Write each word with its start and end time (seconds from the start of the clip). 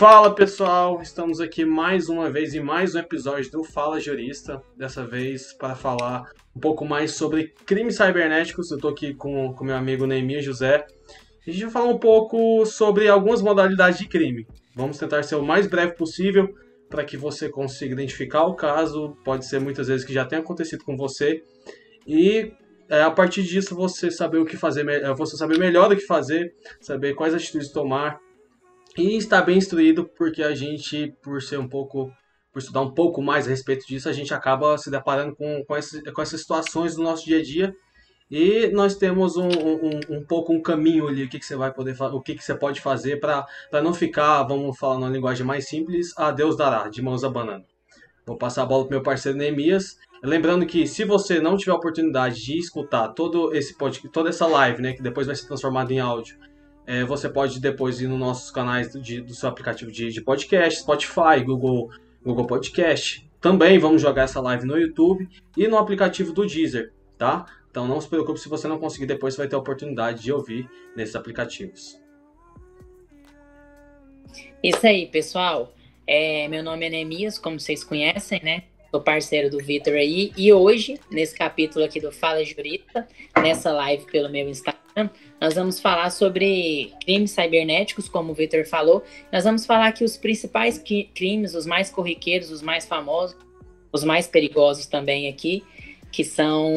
Fala 0.00 0.34
pessoal, 0.34 1.02
estamos 1.02 1.42
aqui 1.42 1.62
mais 1.62 2.08
uma 2.08 2.30
vez 2.30 2.54
em 2.54 2.60
mais 2.60 2.94
um 2.94 2.98
episódio 3.00 3.52
do 3.52 3.62
Fala 3.62 4.00
Jurista, 4.00 4.62
dessa 4.74 5.04
vez 5.04 5.52
para 5.52 5.74
falar 5.74 6.32
um 6.56 6.58
pouco 6.58 6.86
mais 6.86 7.12
sobre 7.12 7.52
crimes 7.66 7.96
cibernéticos. 7.96 8.70
Eu 8.70 8.78
estou 8.78 8.92
aqui 8.92 9.12
com, 9.12 9.52
com 9.52 9.62
meu 9.62 9.76
amigo 9.76 10.06
Neemias 10.06 10.42
José. 10.42 10.86
A 11.46 11.50
gente 11.50 11.64
vai 11.64 11.70
falar 11.70 11.90
um 11.90 11.98
pouco 11.98 12.64
sobre 12.64 13.08
algumas 13.08 13.42
modalidades 13.42 13.98
de 13.98 14.08
crime. 14.08 14.46
Vamos 14.74 14.96
tentar 14.96 15.22
ser 15.22 15.34
o 15.34 15.42
mais 15.42 15.66
breve 15.66 15.92
possível 15.92 16.48
para 16.88 17.04
que 17.04 17.18
você 17.18 17.50
consiga 17.50 17.92
identificar 17.92 18.46
o 18.46 18.54
caso. 18.54 19.14
Pode 19.22 19.44
ser 19.44 19.60
muitas 19.60 19.88
vezes 19.88 20.06
que 20.06 20.14
já 20.14 20.24
tenha 20.24 20.40
acontecido 20.40 20.82
com 20.82 20.96
você. 20.96 21.44
E 22.06 22.54
é, 22.88 23.02
a 23.02 23.10
partir 23.10 23.42
disso 23.42 23.74
você 23.74 24.10
saber 24.10 24.38
o 24.38 24.46
que 24.46 24.56
fazer, 24.56 24.88
é, 24.88 25.12
você 25.12 25.36
saber 25.36 25.58
melhor 25.58 25.92
o 25.92 25.94
que 25.94 26.06
fazer, 26.06 26.54
saber 26.80 27.12
quais 27.12 27.34
atitudes 27.34 27.70
tomar 27.70 28.18
e 28.96 29.16
estar 29.16 29.42
bem 29.42 29.58
instruído, 29.58 30.04
porque 30.16 30.42
a 30.42 30.54
gente, 30.54 31.14
por 31.22 31.42
ser 31.42 31.58
um 31.58 31.68
pouco, 31.68 32.10
por 32.52 32.58
estudar 32.58 32.80
um 32.80 32.92
pouco 32.92 33.22
mais 33.22 33.46
a 33.46 33.50
respeito 33.50 33.86
disso, 33.86 34.08
a 34.08 34.12
gente 34.12 34.34
acaba 34.34 34.76
se 34.76 34.90
deparando 34.90 35.34
com, 35.34 35.64
com, 35.64 35.76
esse, 35.76 36.02
com 36.12 36.22
essas 36.22 36.40
situações 36.40 36.94
do 36.94 37.02
nosso 37.02 37.24
dia 37.24 37.38
a 37.38 37.42
dia. 37.42 37.74
E 38.30 38.68
nós 38.68 38.94
temos 38.94 39.36
um, 39.36 39.48
um, 39.48 40.18
um 40.18 40.24
pouco 40.24 40.52
um 40.52 40.62
caminho 40.62 41.08
ali, 41.08 41.24
o 41.24 41.28
que, 41.28 41.38
que 41.38 41.44
você 41.44 41.56
vai 41.56 41.72
poder 41.72 42.00
o 42.00 42.20
que, 42.20 42.36
que 42.36 42.44
você 42.44 42.54
pode 42.54 42.80
fazer 42.80 43.18
para 43.18 43.46
não 43.82 43.92
ficar, 43.92 44.44
vamos 44.44 44.78
falar 44.78 44.94
numa 44.94 45.08
linguagem 45.08 45.44
mais 45.44 45.68
simples, 45.68 46.16
a 46.16 46.30
Deus 46.30 46.56
dará, 46.56 46.88
de 46.88 47.02
mãos 47.02 47.24
abanando. 47.24 47.64
Vou 48.24 48.36
passar 48.36 48.62
a 48.62 48.66
bola 48.66 48.84
para 48.84 48.96
meu 48.96 49.02
parceiro 49.02 49.36
Neemias. 49.36 49.98
Lembrando 50.22 50.64
que 50.64 50.86
se 50.86 51.04
você 51.04 51.40
não 51.40 51.56
tiver 51.56 51.72
a 51.72 51.76
oportunidade 51.76 52.40
de 52.40 52.58
escutar 52.58 53.08
todo 53.08 53.52
esse 53.52 53.76
podcast, 53.76 54.08
toda 54.10 54.28
essa 54.28 54.46
live, 54.46 54.80
né, 54.80 54.92
que 54.92 55.02
depois 55.02 55.26
vai 55.26 55.34
ser 55.34 55.48
transformada 55.48 55.92
em 55.92 55.98
áudio, 55.98 56.38
é, 56.90 57.04
você 57.04 57.28
pode 57.28 57.60
depois 57.60 58.00
ir 58.00 58.08
nos 58.08 58.18
nossos 58.18 58.50
canais 58.50 58.92
de, 58.92 59.20
do 59.20 59.32
seu 59.32 59.48
aplicativo 59.48 59.92
de, 59.92 60.10
de, 60.10 60.20
podcast, 60.20 60.80
Spotify, 60.80 61.40
Google, 61.44 61.88
Google 62.20 62.48
Podcast. 62.48 63.24
Também 63.40 63.78
vamos 63.78 64.02
jogar 64.02 64.24
essa 64.24 64.40
live 64.40 64.66
no 64.66 64.76
YouTube 64.76 65.28
e 65.56 65.68
no 65.68 65.78
aplicativo 65.78 66.32
do 66.32 66.44
Deezer, 66.44 66.92
tá? 67.16 67.46
Então 67.70 67.86
não 67.86 68.00
se 68.00 68.08
preocupe 68.08 68.40
se 68.40 68.48
você 68.48 68.66
não 68.66 68.76
conseguir, 68.76 69.06
depois 69.06 69.34
você 69.34 69.42
vai 69.42 69.46
ter 69.46 69.54
a 69.54 69.60
oportunidade 69.60 70.20
de 70.20 70.32
ouvir 70.32 70.68
nesses 70.96 71.14
aplicativos. 71.14 71.96
Isso 74.60 74.84
aí, 74.84 75.06
pessoal. 75.06 75.72
É, 76.04 76.48
meu 76.48 76.64
nome 76.64 76.86
é 76.86 76.90
Nemias, 76.90 77.38
como 77.38 77.60
vocês 77.60 77.84
conhecem, 77.84 78.40
né? 78.42 78.64
Sou 78.90 79.00
parceiro 79.00 79.48
do 79.48 79.58
Vitor 79.58 79.94
aí. 79.94 80.32
E 80.36 80.52
hoje, 80.52 80.98
nesse 81.08 81.36
capítulo 81.36 81.84
aqui 81.84 82.00
do 82.00 82.10
Fala 82.10 82.44
Jurista, 82.44 83.06
nessa 83.40 83.70
live 83.70 84.06
pelo 84.06 84.28
meu 84.28 84.48
Instagram, 84.48 84.80
nós 85.40 85.54
vamos 85.54 85.80
falar 85.80 86.10
sobre 86.10 86.92
crimes 87.04 87.30
cibernéticos, 87.30 88.08
como 88.08 88.32
o 88.32 88.34
Vitor 88.34 88.66
falou. 88.66 89.02
Nós 89.32 89.44
vamos 89.44 89.64
falar 89.64 89.92
que 89.92 90.04
os 90.04 90.16
principais 90.16 90.82
crimes, 91.14 91.54
os 91.54 91.66
mais 91.66 91.90
corriqueiros, 91.90 92.50
os 92.50 92.62
mais 92.62 92.86
famosos, 92.86 93.36
os 93.92 94.04
mais 94.04 94.26
perigosos 94.26 94.86
também 94.86 95.28
aqui, 95.28 95.62
que 96.12 96.24
são 96.24 96.72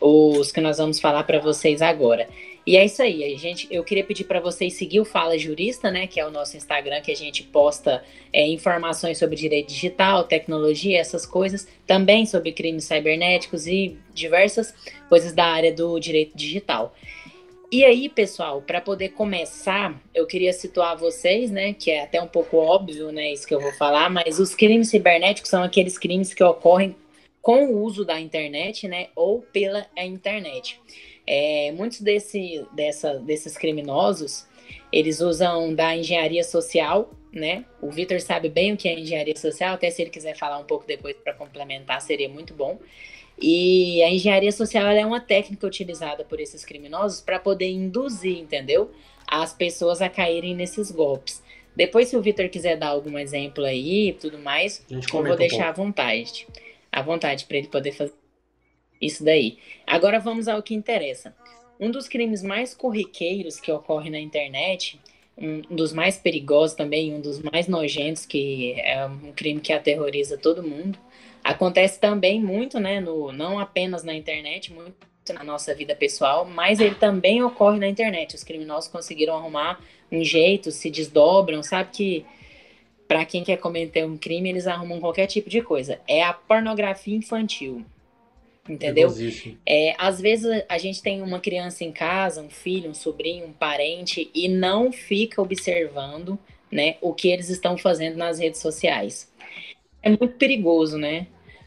os 0.00 0.52
que 0.52 0.60
nós 0.60 0.78
vamos 0.78 1.00
falar 1.00 1.24
para 1.24 1.38
vocês 1.38 1.82
agora. 1.82 2.28
E 2.68 2.76
é 2.76 2.84
isso 2.84 3.00
aí, 3.00 3.34
gente, 3.38 3.66
eu 3.70 3.82
queria 3.82 4.04
pedir 4.04 4.24
para 4.24 4.40
vocês 4.40 4.74
seguir 4.74 5.00
o 5.00 5.04
Fala 5.06 5.38
Jurista, 5.38 5.90
né, 5.90 6.06
que 6.06 6.20
é 6.20 6.26
o 6.26 6.30
nosso 6.30 6.54
Instagram 6.54 7.00
que 7.00 7.10
a 7.10 7.16
gente 7.16 7.42
posta 7.42 8.04
é, 8.30 8.46
informações 8.46 9.16
sobre 9.16 9.36
direito 9.36 9.68
digital, 9.68 10.24
tecnologia, 10.24 11.00
essas 11.00 11.24
coisas, 11.24 11.66
também 11.86 12.26
sobre 12.26 12.52
crimes 12.52 12.84
cibernéticos 12.84 13.66
e 13.66 13.96
diversas 14.12 14.74
coisas 15.08 15.32
da 15.32 15.46
área 15.46 15.72
do 15.72 15.98
direito 15.98 16.36
digital. 16.36 16.94
E 17.72 17.86
aí, 17.86 18.06
pessoal, 18.06 18.60
para 18.60 18.82
poder 18.82 19.12
começar, 19.12 19.98
eu 20.14 20.26
queria 20.26 20.52
situar 20.52 20.94
vocês, 20.94 21.50
né, 21.50 21.72
que 21.72 21.90
é 21.90 22.02
até 22.02 22.20
um 22.20 22.28
pouco 22.28 22.58
óbvio, 22.58 23.10
né, 23.10 23.32
isso 23.32 23.48
que 23.48 23.54
eu 23.54 23.62
vou 23.62 23.72
falar, 23.72 24.10
mas 24.10 24.38
os 24.38 24.54
crimes 24.54 24.90
cibernéticos 24.90 25.48
são 25.48 25.62
aqueles 25.62 25.96
crimes 25.96 26.34
que 26.34 26.44
ocorrem 26.44 26.94
com 27.40 27.64
o 27.64 27.82
uso 27.82 28.04
da 28.04 28.20
internet, 28.20 28.86
né, 28.86 29.06
ou 29.16 29.40
pela 29.40 29.86
internet. 29.96 30.78
É, 31.30 31.72
muitos 31.72 32.00
desse, 32.00 32.64
dessa, 32.72 33.18
desses 33.18 33.58
criminosos, 33.58 34.46
eles 34.90 35.20
usam 35.20 35.74
da 35.74 35.94
engenharia 35.94 36.42
social, 36.42 37.10
né? 37.30 37.66
O 37.82 37.90
Vitor 37.90 38.18
sabe 38.18 38.48
bem 38.48 38.72
o 38.72 38.78
que 38.78 38.88
é 38.88 38.98
engenharia 38.98 39.36
social, 39.36 39.74
até 39.74 39.90
se 39.90 40.00
ele 40.00 40.10
quiser 40.10 40.34
falar 40.34 40.56
um 40.56 40.64
pouco 40.64 40.86
depois 40.86 41.14
para 41.22 41.34
complementar, 41.34 42.00
seria 42.00 42.30
muito 42.30 42.54
bom. 42.54 42.78
E 43.38 44.02
a 44.02 44.10
engenharia 44.10 44.50
social 44.50 44.86
é 44.86 45.04
uma 45.04 45.20
técnica 45.20 45.66
utilizada 45.66 46.24
por 46.24 46.40
esses 46.40 46.64
criminosos 46.64 47.20
para 47.20 47.38
poder 47.38 47.68
induzir, 47.68 48.38
entendeu? 48.38 48.90
As 49.26 49.52
pessoas 49.52 50.00
a 50.00 50.08
caírem 50.08 50.56
nesses 50.56 50.90
golpes. 50.90 51.42
Depois, 51.76 52.08
se 52.08 52.16
o 52.16 52.22
Vitor 52.22 52.48
quiser 52.48 52.78
dar 52.78 52.88
algum 52.88 53.18
exemplo 53.18 53.66
aí 53.66 54.08
e 54.08 54.12
tudo 54.14 54.38
mais, 54.38 54.82
eu 54.90 55.02
vou 55.22 55.36
deixar 55.36 55.66
um 55.66 55.68
à 55.68 55.72
vontade. 55.72 56.48
À 56.90 57.02
vontade 57.02 57.44
para 57.44 57.58
ele 57.58 57.68
poder 57.68 57.92
fazer 57.92 58.14
isso 59.00 59.24
daí. 59.24 59.58
Agora 59.86 60.18
vamos 60.18 60.48
ao 60.48 60.62
que 60.62 60.74
interessa. 60.74 61.34
Um 61.78 61.90
dos 61.90 62.08
crimes 62.08 62.42
mais 62.42 62.74
corriqueiros 62.74 63.60
que 63.60 63.70
ocorre 63.70 64.10
na 64.10 64.18
internet, 64.18 65.00
um 65.36 65.60
dos 65.70 65.92
mais 65.92 66.16
perigosos 66.16 66.76
também, 66.76 67.14
um 67.14 67.20
dos 67.20 67.40
mais 67.40 67.68
nojentos, 67.68 68.26
que 68.26 68.72
é 68.80 69.06
um 69.06 69.32
crime 69.32 69.60
que 69.60 69.72
aterroriza 69.72 70.36
todo 70.36 70.62
mundo, 70.62 70.98
acontece 71.44 72.00
também 72.00 72.40
muito, 72.42 72.80
né, 72.80 73.00
no, 73.00 73.32
não 73.32 73.58
apenas 73.58 74.02
na 74.02 74.14
internet, 74.14 74.72
muito 74.72 75.32
na 75.32 75.44
nossa 75.44 75.74
vida 75.74 75.94
pessoal, 75.94 76.44
mas 76.44 76.80
ele 76.80 76.94
também 76.94 77.42
ocorre 77.42 77.78
na 77.78 77.86
internet. 77.86 78.34
Os 78.34 78.42
criminosos 78.42 78.90
conseguiram 78.90 79.36
arrumar 79.36 79.78
um 80.10 80.24
jeito, 80.24 80.70
se 80.72 80.90
desdobram, 80.90 81.62
sabe 81.62 81.90
que 81.92 82.26
para 83.06 83.24
quem 83.24 83.44
quer 83.44 83.58
cometer 83.58 84.04
um 84.04 84.16
crime, 84.16 84.48
eles 84.48 84.66
arrumam 84.66 85.00
qualquer 85.00 85.26
tipo 85.26 85.48
de 85.48 85.62
coisa. 85.62 86.00
É 86.08 86.22
a 86.22 86.32
pornografia 86.32 87.16
infantil 87.16 87.84
entendeu? 88.68 89.08
É, 89.66 89.94
às 89.98 90.20
vezes 90.20 90.64
a 90.68 90.78
gente 90.78 91.02
tem 91.02 91.22
uma 91.22 91.40
criança 91.40 91.84
em 91.84 91.92
casa, 91.92 92.42
um 92.42 92.50
filho, 92.50 92.90
um 92.90 92.94
sobrinho, 92.94 93.46
um 93.46 93.52
parente 93.52 94.30
e 94.34 94.48
não 94.48 94.92
fica 94.92 95.40
observando, 95.40 96.38
né, 96.70 96.96
o 97.00 97.14
que 97.14 97.28
eles 97.28 97.48
estão 97.48 97.78
fazendo 97.78 98.16
nas 98.16 98.38
redes 98.38 98.60
sociais. 98.60 99.32
É 100.02 100.10
muito 100.10 100.34
perigoso, 100.36 100.98
né? 100.98 101.26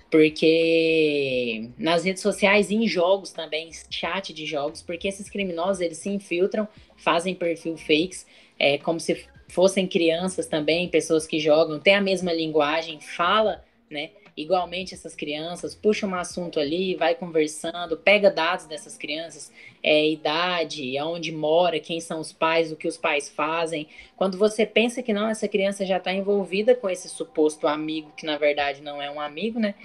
Porque 0.10 1.70
nas 1.78 2.04
redes 2.04 2.22
sociais 2.22 2.70
e 2.70 2.76
em 2.76 2.88
jogos 2.88 3.32
também, 3.32 3.70
chat 3.90 4.34
de 4.34 4.46
jogos, 4.46 4.82
porque 4.82 5.08
esses 5.08 5.30
criminosos 5.30 5.82
eles 5.82 5.98
se 5.98 6.10
infiltram, 6.10 6.68
fazem 6.98 7.34
perfil 7.34 7.78
fakes, 7.78 8.28
é, 8.60 8.78
como 8.78 9.00
se 9.00 9.26
fossem 9.48 9.88
crianças 9.88 10.48
também, 10.48 10.88
pessoas 10.90 11.26
que 11.26 11.40
jogam, 11.40 11.80
têm 11.80 11.96
a 11.96 12.02
mesma 12.02 12.32
linguagem, 12.34 13.00
fala, 13.00 13.64
né? 13.90 14.12
Igualmente 14.42 14.94
essas 14.94 15.16
crianças, 15.16 15.76
puxa 15.76 16.08
um 16.08 16.16
assunto 16.16 16.60
ali, 16.60 16.96
vai 16.96 17.16
conversando, 17.16 17.98
pega 17.98 18.30
dados 18.30 18.66
dessas 18.66 18.98
crianças, 18.98 19.52
é, 19.84 20.10
idade, 20.10 20.98
aonde 20.98 21.32
mora, 21.32 21.80
quem 21.80 22.00
são 22.00 22.20
os 22.20 22.34
pais, 22.34 22.72
o 22.72 22.76
que 22.76 22.88
os 22.88 22.98
pais 22.98 23.30
fazem. 23.30 23.88
Quando 24.16 24.38
você 24.38 24.66
pensa 24.66 25.02
que 25.02 25.14
não, 25.14 25.30
essa 25.30 25.48
criança 25.48 25.86
já 25.86 25.98
está 25.98 26.14
envolvida 26.14 26.76
com 26.76 26.90
esse 26.90 27.10
suposto 27.10 27.68
amigo, 27.68 28.12
que 28.16 28.26
na 28.26 28.38
verdade 28.38 28.82
não 28.82 29.02
é 29.02 29.10
um 29.10 29.20
amigo, 29.20 29.60
né? 29.60 29.76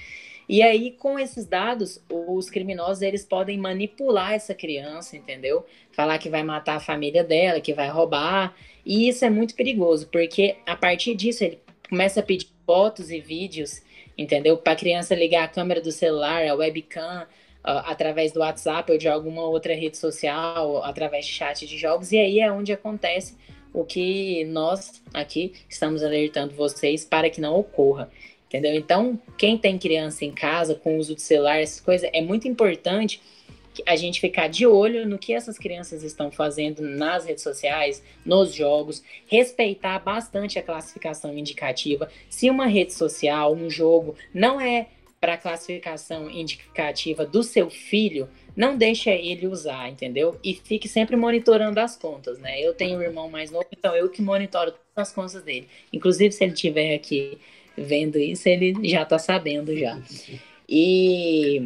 E 0.49 0.63
aí, 0.63 0.93
com 0.93 1.19
esses 1.19 1.45
dados, 1.45 2.01
os 2.09 2.49
criminosos 2.49 3.03
eles 3.03 3.25
podem 3.25 3.59
manipular 3.59 4.33
essa 4.33 4.55
criança, 4.55 5.17
entendeu? 5.17 5.67
Falar 5.91 6.19
que 6.19 6.31
vai 6.31 6.45
matar 6.45 6.77
a 6.77 6.81
família 6.81 7.25
dela, 7.25 7.61
que 7.61 7.75
vai 7.75 7.89
roubar. 7.89 8.55
E 8.85 9.09
isso 9.09 9.25
é 9.25 9.31
muito 9.31 9.57
perigoso, 9.57 10.07
porque 10.07 10.57
a 10.65 10.77
partir 10.77 11.17
disso 11.17 11.43
ele 11.43 11.59
começa 11.89 12.21
a 12.21 12.23
pedir 12.23 12.47
fotos 12.65 13.11
e 13.11 13.21
vídeos 13.21 13.83
entendeu? 14.17 14.57
Para 14.57 14.73
a 14.73 14.77
criança 14.77 15.15
ligar 15.15 15.45
a 15.45 15.49
câmera 15.49 15.81
do 15.81 15.93
celular, 15.93 16.47
a 16.47 16.55
webcam, 16.55 17.23
uh, 17.23 17.83
através 17.85 18.33
do 18.33 18.41
WhatsApp 18.41 18.91
ou 18.91 18.99
de 18.99 19.09
alguma 19.09 19.43
outra 19.43 19.75
rede 19.75 19.97
social, 19.97 20.83
através 20.85 21.27
de 21.27 21.33
chat 21.33 21.67
de 21.67 21.77
jogos, 21.77 22.13
e 22.13 22.19
aí 22.19 22.41
é 22.41 22.51
onde 22.51 22.73
acontece 22.73 23.37
o 23.73 23.85
que 23.85 24.45
nós 24.45 25.03
aqui 25.13 25.53
estamos 25.69 26.03
alertando 26.03 26.55
vocês 26.55 27.05
para 27.05 27.29
que 27.29 27.41
não 27.41 27.59
ocorra. 27.59 28.11
Entendeu? 28.49 28.75
Então, 28.75 29.21
quem 29.37 29.59
tem 29.59 29.77
criança 29.77 30.25
em 30.25 30.31
casa 30.31 30.77
com 30.77 30.99
uso 30.99 31.15
de 31.15 31.21
celular, 31.21 31.61
essas 31.61 31.81
coisas, 31.81 32.09
é 32.13 32.23
muito 32.23 32.47
importante 32.47 33.21
a 33.85 33.97
gente 33.97 34.21
ficar 34.21 34.49
de 34.49 34.67
olho 34.67 35.07
no 35.07 35.19
que 35.19 35.35
essas 35.35 35.59
crianças 35.59 36.03
estão 36.03 36.31
fazendo 36.31 36.83
nas 36.83 37.25
redes 37.25 37.43
sociais, 37.43 38.03
nos 38.25 38.55
jogos, 38.55 39.03
respeitar 39.27 39.99
bastante 39.99 40.59
a 40.59 40.63
classificação 40.63 41.37
indicativa. 41.37 42.09
Se 42.31 42.49
uma 42.49 42.67
rede 42.67 42.93
social, 42.93 43.55
um 43.55 43.69
jogo, 43.69 44.15
não 44.33 44.61
é 44.61 44.89
para 45.21 45.37
classificação 45.37 46.31
indicativa 46.31 47.25
do 47.25 47.43
seu 47.43 47.71
filho, 47.71 48.29
não 48.55 48.77
deixa 48.77 49.11
ele 49.11 49.47
usar, 49.47 49.89
entendeu? 49.89 50.39
E 50.43 50.55
fique 50.55 50.89
sempre 50.89 51.17
monitorando 51.17 51.81
as 51.81 51.97
contas, 51.97 52.39
né? 52.39 52.61
Eu 52.61 52.75
tenho 52.75 52.99
um 52.99 53.03
irmão 53.03 53.29
mais 53.29 53.51
novo, 53.51 53.67
então 53.71 53.95
eu 53.95 54.09
que 54.09 54.23
monitoro 54.23 54.73
todas 54.73 55.09
as 55.09 55.13
contas 55.13 55.43
dele. 55.43 55.69
Inclusive, 55.93 56.33
se 56.33 56.45
ele 56.45 56.53
estiver 56.53 56.95
aqui 56.95 57.39
vendo 57.77 58.19
isso, 58.19 58.49
ele 58.49 58.89
já 58.89 59.03
está 59.03 59.19
sabendo 59.19 59.77
já. 59.77 60.01
E 60.69 61.65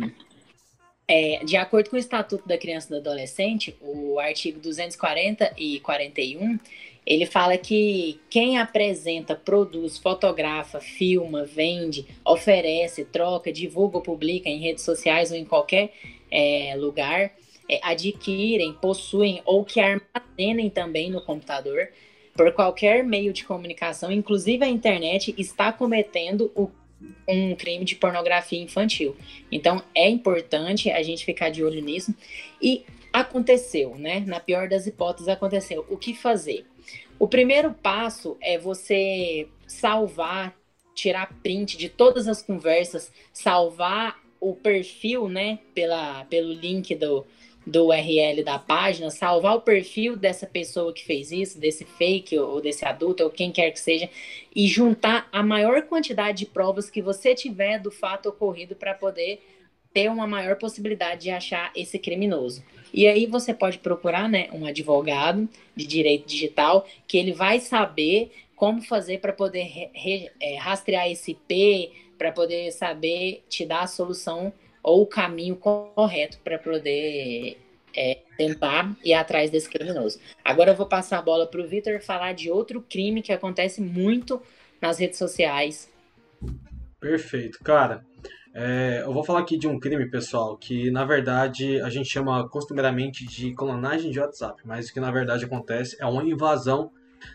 é, 1.12 1.44
de 1.44 1.56
acordo 1.56 1.90
com 1.90 1.96
o 1.96 1.98
Estatuto 1.98 2.46
da 2.46 2.56
Criança 2.56 2.86
e 2.86 2.90
do 2.90 2.96
Adolescente, 2.98 3.76
o 3.80 4.20
artigo 4.20 4.60
240 4.60 5.54
e 5.58 5.80
41, 5.80 6.56
ele 7.04 7.26
fala 7.26 7.58
que 7.58 8.20
quem 8.30 8.58
apresenta, 8.58 9.34
produz, 9.34 9.98
fotografa, 9.98 10.78
filma, 10.78 11.44
vende, 11.44 12.06
oferece, 12.24 13.04
troca, 13.04 13.52
divulga 13.52 13.96
ou 13.96 14.02
publica 14.04 14.48
em 14.48 14.60
redes 14.60 14.84
sociais 14.84 15.32
ou 15.32 15.36
em 15.36 15.44
qualquer 15.44 15.92
é, 16.30 16.76
lugar, 16.76 17.32
é, 17.68 17.80
adquirem, 17.82 18.72
possuem 18.74 19.42
ou 19.44 19.64
que 19.64 19.80
armazenem 19.80 20.70
também 20.70 21.10
no 21.10 21.20
computador, 21.20 21.88
por 22.36 22.52
qualquer 22.52 23.02
meio 23.02 23.32
de 23.32 23.44
comunicação, 23.44 24.12
inclusive 24.12 24.64
a 24.64 24.68
internet, 24.68 25.34
está 25.36 25.72
cometendo 25.72 26.52
o, 26.54 26.70
um 27.28 27.54
crime 27.54 27.84
de 27.84 27.96
pornografia 27.96 28.60
infantil. 28.60 29.16
Então 29.50 29.82
é 29.94 30.08
importante 30.08 30.90
a 30.90 31.02
gente 31.02 31.24
ficar 31.24 31.50
de 31.50 31.62
olho 31.62 31.82
nisso. 31.82 32.14
E 32.60 32.84
aconteceu, 33.12 33.96
né? 33.96 34.20
Na 34.20 34.40
pior 34.40 34.68
das 34.68 34.86
hipóteses, 34.86 35.28
aconteceu. 35.28 35.84
O 35.88 35.96
que 35.96 36.14
fazer? 36.14 36.66
O 37.18 37.28
primeiro 37.28 37.72
passo 37.72 38.36
é 38.40 38.58
você 38.58 39.48
salvar, 39.66 40.56
tirar 40.94 41.32
print 41.42 41.76
de 41.76 41.88
todas 41.88 42.26
as 42.26 42.42
conversas, 42.42 43.12
salvar 43.32 44.18
o 44.40 44.54
perfil, 44.54 45.28
né, 45.28 45.58
pela, 45.74 46.24
pelo 46.24 46.50
link 46.52 46.94
do, 46.94 47.26
do 47.70 47.86
URL 47.86 48.42
da 48.42 48.58
página, 48.58 49.10
salvar 49.10 49.56
o 49.56 49.60
perfil 49.60 50.16
dessa 50.16 50.46
pessoa 50.46 50.92
que 50.92 51.04
fez 51.04 51.30
isso, 51.30 51.58
desse 51.58 51.84
fake 51.84 52.36
ou 52.38 52.60
desse 52.60 52.84
adulto 52.84 53.22
ou 53.22 53.30
quem 53.30 53.52
quer 53.52 53.70
que 53.70 53.78
seja, 53.78 54.10
e 54.54 54.66
juntar 54.66 55.28
a 55.32 55.42
maior 55.42 55.82
quantidade 55.82 56.38
de 56.38 56.46
provas 56.46 56.90
que 56.90 57.00
você 57.00 57.34
tiver 57.34 57.78
do 57.78 57.90
fato 57.90 58.28
ocorrido 58.28 58.74
para 58.74 58.92
poder 58.92 59.40
ter 59.94 60.10
uma 60.10 60.26
maior 60.26 60.56
possibilidade 60.56 61.22
de 61.22 61.30
achar 61.30 61.72
esse 61.74 61.98
criminoso. 61.98 62.62
E 62.92 63.06
aí 63.06 63.26
você 63.26 63.54
pode 63.54 63.78
procurar 63.78 64.28
né, 64.28 64.48
um 64.52 64.66
advogado 64.66 65.48
de 65.76 65.86
direito 65.86 66.26
digital 66.26 66.86
que 67.06 67.18
ele 67.18 67.32
vai 67.32 67.60
saber 67.60 68.32
como 68.56 68.82
fazer 68.82 69.20
para 69.20 69.32
poder 69.32 69.62
re, 69.62 69.90
re, 69.94 70.30
é, 70.40 70.56
rastrear 70.56 71.10
esse 71.10 71.30
IP, 71.30 71.92
para 72.18 72.30
poder 72.30 72.70
saber 72.72 73.42
te 73.48 73.64
dar 73.64 73.82
a 73.82 73.86
solução 73.86 74.52
ou 74.82 75.02
o 75.02 75.06
caminho 75.06 75.56
correto 75.56 76.38
para 76.42 76.58
poder 76.58 77.58
é, 77.96 78.18
tentar 78.36 78.96
ir 79.04 79.14
atrás 79.14 79.50
desse 79.50 79.68
criminoso. 79.68 80.18
Agora 80.44 80.70
eu 80.70 80.76
vou 80.76 80.86
passar 80.86 81.18
a 81.18 81.22
bola 81.22 81.46
para 81.46 81.60
o 81.60 81.66
Vitor 81.66 82.00
falar 82.00 82.32
de 82.32 82.50
outro 82.50 82.80
crime 82.82 83.22
que 83.22 83.32
acontece 83.32 83.80
muito 83.80 84.40
nas 84.80 84.98
redes 84.98 85.18
sociais. 85.18 85.90
Perfeito, 86.98 87.58
cara. 87.62 88.04
É, 88.52 89.02
eu 89.04 89.12
vou 89.12 89.22
falar 89.22 89.40
aqui 89.40 89.56
de 89.56 89.68
um 89.68 89.78
crime, 89.78 90.10
pessoal, 90.10 90.56
que 90.56 90.90
na 90.90 91.04
verdade 91.04 91.80
a 91.82 91.88
gente 91.88 92.08
chama 92.08 92.48
costumeiramente 92.48 93.24
de 93.24 93.54
clonagem 93.54 94.10
de 94.10 94.18
WhatsApp, 94.18 94.60
mas 94.64 94.88
o 94.88 94.92
que 94.92 94.98
na 94.98 95.10
verdade 95.10 95.44
acontece 95.44 95.96
é 96.00 96.06
uma 96.06 96.24
invasão 96.24 96.90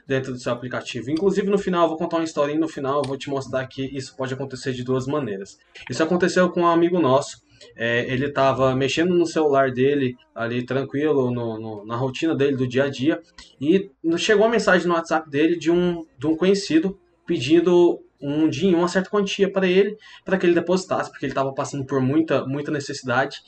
dentro 0.08 0.32
do 0.32 0.40
seu 0.40 0.52
aplicativo. 0.52 1.10
Inclusive 1.10 1.50
no 1.50 1.58
final 1.58 1.84
eu 1.84 1.90
vou 1.90 1.98
contar 1.98 2.18
uma 2.18 2.24
historinha 2.24 2.60
no 2.60 2.68
final 2.68 3.02
eu 3.02 3.08
vou 3.08 3.18
te 3.18 3.30
mostrar 3.30 3.66
que 3.68 3.84
isso 3.96 4.16
pode 4.16 4.34
acontecer 4.34 4.74
de 4.74 4.84
duas 4.84 5.08
maneiras. 5.08 5.58
Isso 5.90 6.04
aconteceu 6.04 6.50
com 6.50 6.62
um 6.62 6.68
amigo 6.68 7.00
nosso. 7.00 7.44
É, 7.76 8.12
ele 8.12 8.28
estava 8.28 8.76
mexendo 8.76 9.16
no 9.16 9.26
celular 9.26 9.72
dele 9.72 10.16
ali 10.34 10.66
tranquilo 10.66 11.32
no, 11.32 11.60
no, 11.60 11.86
na 11.86 11.96
rotina 11.96 12.36
dele 12.36 12.58
do 12.58 12.68
dia 12.68 12.84
a 12.84 12.90
dia 12.90 13.20
e 13.60 13.90
chegou 14.18 14.46
uma 14.46 14.52
mensagem 14.52 14.88
no 14.88 14.94
WhatsApp 14.94 15.30
dele 15.30 15.58
de 15.58 15.72
um, 15.72 16.06
de 16.18 16.28
um 16.28 16.36
conhecido 16.36 17.00
pedindo 17.26 18.02
um 18.22 18.50
dinheiro, 18.50 18.80
uma 18.80 18.88
certa 18.88 19.10
quantia 19.10 19.52
para 19.52 19.68
ele, 19.68 19.98
para 20.24 20.38
que 20.38 20.46
ele 20.46 20.56
depositasse, 20.56 21.10
porque 21.10 21.26
ele 21.26 21.32
estava 21.32 21.54
passando 21.54 21.86
por 21.86 22.02
muita, 22.02 22.46
muita 22.46 22.72
necessidade. 22.72 23.42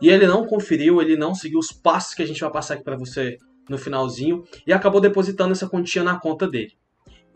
E 0.00 0.08
ele 0.08 0.26
não 0.26 0.46
conferiu, 0.46 1.00
ele 1.00 1.16
não 1.16 1.34
seguiu 1.34 1.58
os 1.58 1.72
passos 1.72 2.14
que 2.14 2.22
a 2.22 2.26
gente 2.26 2.40
vai 2.40 2.50
passar 2.50 2.74
aqui 2.74 2.84
para 2.84 2.96
você 2.96 3.36
no 3.70 3.78
finalzinho 3.78 4.44
e 4.66 4.72
acabou 4.72 5.00
depositando 5.00 5.52
essa 5.52 5.68
quantia 5.68 6.02
na 6.02 6.18
conta 6.18 6.46
dele. 6.46 6.76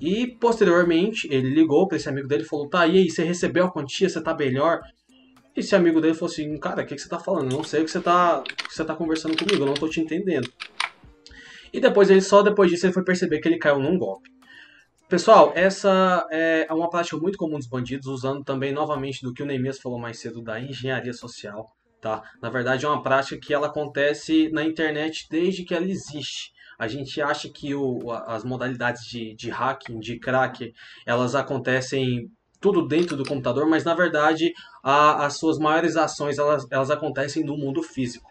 E 0.01 0.27
posteriormente 0.27 1.29
ele 1.31 1.49
ligou 1.49 1.87
para 1.87 1.97
esse 1.97 2.09
amigo 2.09 2.27
dele 2.27 2.43
e 2.43 2.47
falou: 2.47 2.69
Tá, 2.69 2.87
e 2.87 2.99
aí, 2.99 3.11
você 3.11 3.23
recebeu 3.23 3.67
a 3.67 3.71
quantia? 3.71 4.09
Você 4.09 4.21
tá 4.21 4.35
melhor? 4.35 4.83
E 5.57 5.61
esse 5.61 5.77
amigo 5.77 6.01
dele 6.01 6.15
falou 6.15 6.31
assim: 6.31 6.59
Cara, 6.59 6.83
o 6.83 6.87
que, 6.87 6.97
que 6.97 7.01
você 7.01 7.09
tá 7.09 7.19
falando? 7.19 7.53
Eu 7.53 7.59
não 7.59 7.65
sei 7.65 7.83
o 7.83 7.85
que 7.85 7.91
você 7.91 8.01
tá, 8.01 8.43
você 8.69 8.85
tá 8.85 8.95
conversando 8.95 9.37
comigo, 9.37 9.63
eu 9.63 9.67
não 9.67 9.75
tô 9.75 9.89
te 9.89 10.01
entendendo. 10.01 10.53
E 11.73 11.81
depois 11.81 12.11
ele 12.11 12.21
só 12.21 12.43
depois 12.43 12.71
disso 12.71 12.87
ele 12.87 12.93
foi 12.93 13.05
perceber 13.05 13.39
que 13.41 13.49
ele 13.49 13.59
caiu 13.59 13.79
num 13.79 13.97
golpe. 13.97 14.29
Pessoal, 15.09 15.53
essa 15.55 16.27
é 16.31 16.67
uma 16.71 16.91
prática 16.91 17.17
muito 17.17 17.39
comum 17.39 17.59
dos 17.59 17.69
bandidos, 17.69 18.07
usando 18.07 18.43
também 18.43 18.73
novamente 18.73 19.23
do 19.23 19.33
que 19.33 19.43
o 19.43 19.47
Neemias 19.47 19.79
falou 19.79 19.99
mais 19.99 20.19
cedo 20.19 20.43
da 20.43 20.59
engenharia 20.59 21.13
social. 21.13 21.67
Tá? 22.05 22.23
Na 22.39 22.51
verdade, 22.51 22.85
é 22.85 22.89
uma 22.89 23.03
prática 23.03 23.41
que 23.41 23.55
ela 23.55 23.69
acontece 23.69 24.51
na 24.51 24.63
internet 24.63 25.27
desde 25.31 25.65
que 25.65 25.73
ela 25.73 25.87
existe. 25.87 26.53
A 26.79 26.87
gente 26.87 27.19
acha 27.23 27.49
que 27.49 27.75
o, 27.75 28.11
as 28.27 28.45
modalidades 28.45 29.07
de, 29.07 29.35
de 29.35 29.49
hacking, 29.49 29.99
de 30.01 30.19
crack, 30.19 30.71
elas 31.07 31.35
acontecem 31.35 32.31
tudo 32.61 32.87
dentro 32.87 33.17
do 33.17 33.25
computador, 33.25 33.67
mas 33.67 33.85
na 33.85 33.95
verdade 33.95 34.53
a, 34.83 35.25
as 35.25 35.39
suas 35.39 35.59
maiores 35.59 35.97
ações 35.97 36.37
elas, 36.37 36.67
elas 36.71 36.91
acontecem 36.91 37.43
no 37.43 37.57
mundo 37.57 37.83
físico. 37.83 38.31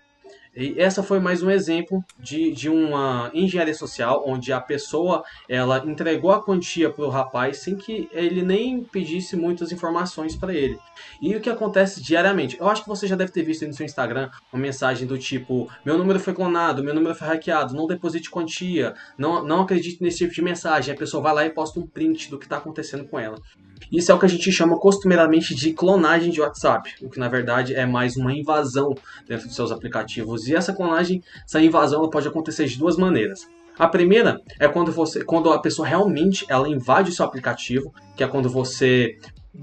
E 0.55 0.75
essa 0.77 1.01
foi 1.01 1.19
mais 1.19 1.41
um 1.41 1.49
exemplo 1.49 2.03
de, 2.19 2.51
de 2.51 2.69
uma 2.69 3.31
engenharia 3.33 3.73
social, 3.73 4.23
onde 4.27 4.53
a 4.53 4.61
pessoa 4.61 5.23
ela 5.49 5.83
entregou 5.83 6.31
a 6.31 6.43
quantia 6.43 6.91
para 6.91 7.05
o 7.05 7.09
rapaz 7.09 7.57
sem 7.57 7.75
que 7.75 8.07
ele 8.11 8.43
nem 8.43 8.83
pedisse 8.83 9.35
muitas 9.35 9.71
informações 9.71 10.35
para 10.35 10.53
ele. 10.53 10.77
E 11.19 11.35
o 11.35 11.41
que 11.41 11.49
acontece 11.49 12.03
diariamente? 12.03 12.55
Eu 12.59 12.69
acho 12.69 12.83
que 12.83 12.87
você 12.87 13.07
já 13.07 13.15
deve 13.15 13.31
ter 13.31 13.41
visto 13.41 13.65
no 13.65 13.73
seu 13.73 13.85
Instagram 13.85 14.29
uma 14.51 14.61
mensagem 14.61 15.07
do 15.07 15.17
tipo: 15.17 15.67
meu 15.83 15.97
número 15.97 16.19
foi 16.19 16.33
clonado, 16.33 16.83
meu 16.83 16.93
número 16.93 17.15
foi 17.15 17.27
hackeado, 17.27 17.73
não 17.73 17.87
deposite 17.87 18.29
quantia, 18.29 18.93
não, 19.17 19.43
não 19.43 19.61
acredite 19.61 20.03
nesse 20.03 20.19
tipo 20.19 20.33
de 20.33 20.41
mensagem. 20.43 20.93
A 20.93 20.97
pessoa 20.97 21.23
vai 21.23 21.33
lá 21.33 21.45
e 21.45 21.49
posta 21.49 21.79
um 21.79 21.87
print 21.87 22.29
do 22.29 22.37
que 22.37 22.45
está 22.45 22.57
acontecendo 22.57 23.05
com 23.05 23.17
ela. 23.17 23.39
Isso 23.91 24.11
é 24.11 24.15
o 24.15 24.19
que 24.19 24.25
a 24.25 24.29
gente 24.29 24.51
chama 24.51 24.77
costumeiramente 24.77 25.55
de 25.55 25.73
clonagem 25.73 26.31
de 26.31 26.41
WhatsApp, 26.41 26.95
o 27.01 27.09
que 27.09 27.19
na 27.19 27.27
verdade 27.27 27.73
é 27.73 27.85
mais 27.85 28.15
uma 28.15 28.33
invasão 28.33 28.95
dentro 29.27 29.47
dos 29.47 29.55
seus 29.55 29.71
aplicativos. 29.71 30.47
E 30.47 30.55
essa 30.55 30.73
clonagem, 30.73 31.23
essa 31.45 31.61
invasão, 31.61 32.09
pode 32.09 32.27
acontecer 32.27 32.65
de 32.65 32.77
duas 32.77 32.97
maneiras. 32.97 33.47
A 33.77 33.87
primeira 33.87 34.39
é 34.59 34.67
quando 34.67 34.91
você, 34.91 35.23
quando 35.23 35.49
a 35.49 35.59
pessoa 35.59 35.87
realmente 35.87 36.45
ela 36.47 36.69
invade 36.69 37.09
o 37.09 37.13
seu 37.13 37.25
aplicativo, 37.25 37.91
que 38.15 38.23
é 38.23 38.27
quando 38.27 38.47
você 38.47 39.17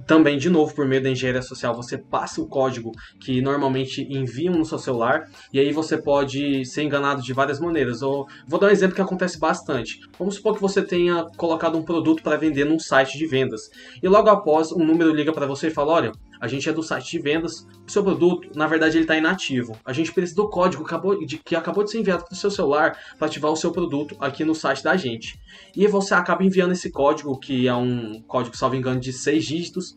também, 0.07 0.39
de 0.39 0.49
novo, 0.49 0.75
por 0.75 0.87
meio 0.87 1.03
da 1.03 1.11
engenharia 1.11 1.43
social, 1.43 1.75
você 1.75 1.99
passa 1.99 2.41
o 2.41 2.47
código 2.47 2.93
que 3.21 3.41
normalmente 3.41 4.07
enviam 4.09 4.55
no 4.55 4.65
seu 4.65 4.79
celular 4.79 5.29
e 5.53 5.59
aí 5.59 5.73
você 5.73 6.01
pode 6.01 6.65
ser 6.65 6.83
enganado 6.83 7.23
de 7.23 7.33
várias 7.33 7.59
maneiras. 7.59 8.01
Ou, 8.01 8.27
vou 8.47 8.61
dar 8.61 8.69
um 8.69 8.71
exemplo 8.71 8.95
que 8.95 9.03
acontece 9.03 9.39
bastante. 9.39 9.99
Vamos 10.19 10.37
supor 10.37 10.55
que 10.55 10.61
você 10.61 10.83
tenha 10.83 11.27
colocado 11.37 11.77
um 11.77 11.83
produto 11.83 12.23
para 12.23 12.37
vender 12.37 12.65
num 12.65 12.79
site 12.79 13.19
de 13.19 13.27
vendas 13.27 13.63
e 14.03 14.09
logo 14.09 14.29
após 14.29 14.71
um 14.71 14.85
número 14.85 15.13
liga 15.13 15.33
para 15.33 15.47
você 15.47 15.69
e 15.69 15.71
fala: 15.71 15.93
Olha, 15.93 16.13
a 16.41 16.49
gente 16.49 16.69
é 16.69 16.73
do 16.73 16.83
site 16.83 17.11
de 17.11 17.19
vendas, 17.19 17.67
o 17.87 17.91
seu 17.91 18.03
produto, 18.03 18.51
na 18.57 18.67
verdade, 18.67 18.97
ele 18.97 19.05
está 19.05 19.17
inativo. 19.17 19.77
A 19.85 19.93
gente 19.93 20.13
precisa 20.13 20.37
do 20.37 20.49
código 20.49 20.85
que 20.85 21.55
acabou 21.55 21.85
de, 21.85 21.91
ser 21.91 21.99
enviado 21.99 22.25
para 22.25 22.33
o 22.33 22.37
seu 22.37 22.51
celular 22.51 22.99
para 23.19 23.27
ativar 23.27 23.53
o 23.53 23.57
seu 23.57 23.71
produto 23.71 24.17
aqui 24.19 24.45
no 24.45 24.55
site 24.55 24.83
da 24.83 24.97
gente. 24.97 25.39
E 25.77 25.87
você 25.87 26.15
acaba 26.15 26.43
enviando 26.43 26.73
esse 26.73 26.91
código, 26.91 27.39
que 27.39 27.69
é 27.69 27.75
um 27.75 28.23
código, 28.23 28.57
salvo 28.57 28.75
engano, 28.75 28.99
de 28.99 29.13
seis 29.13 29.45
dígitos, 29.45 29.97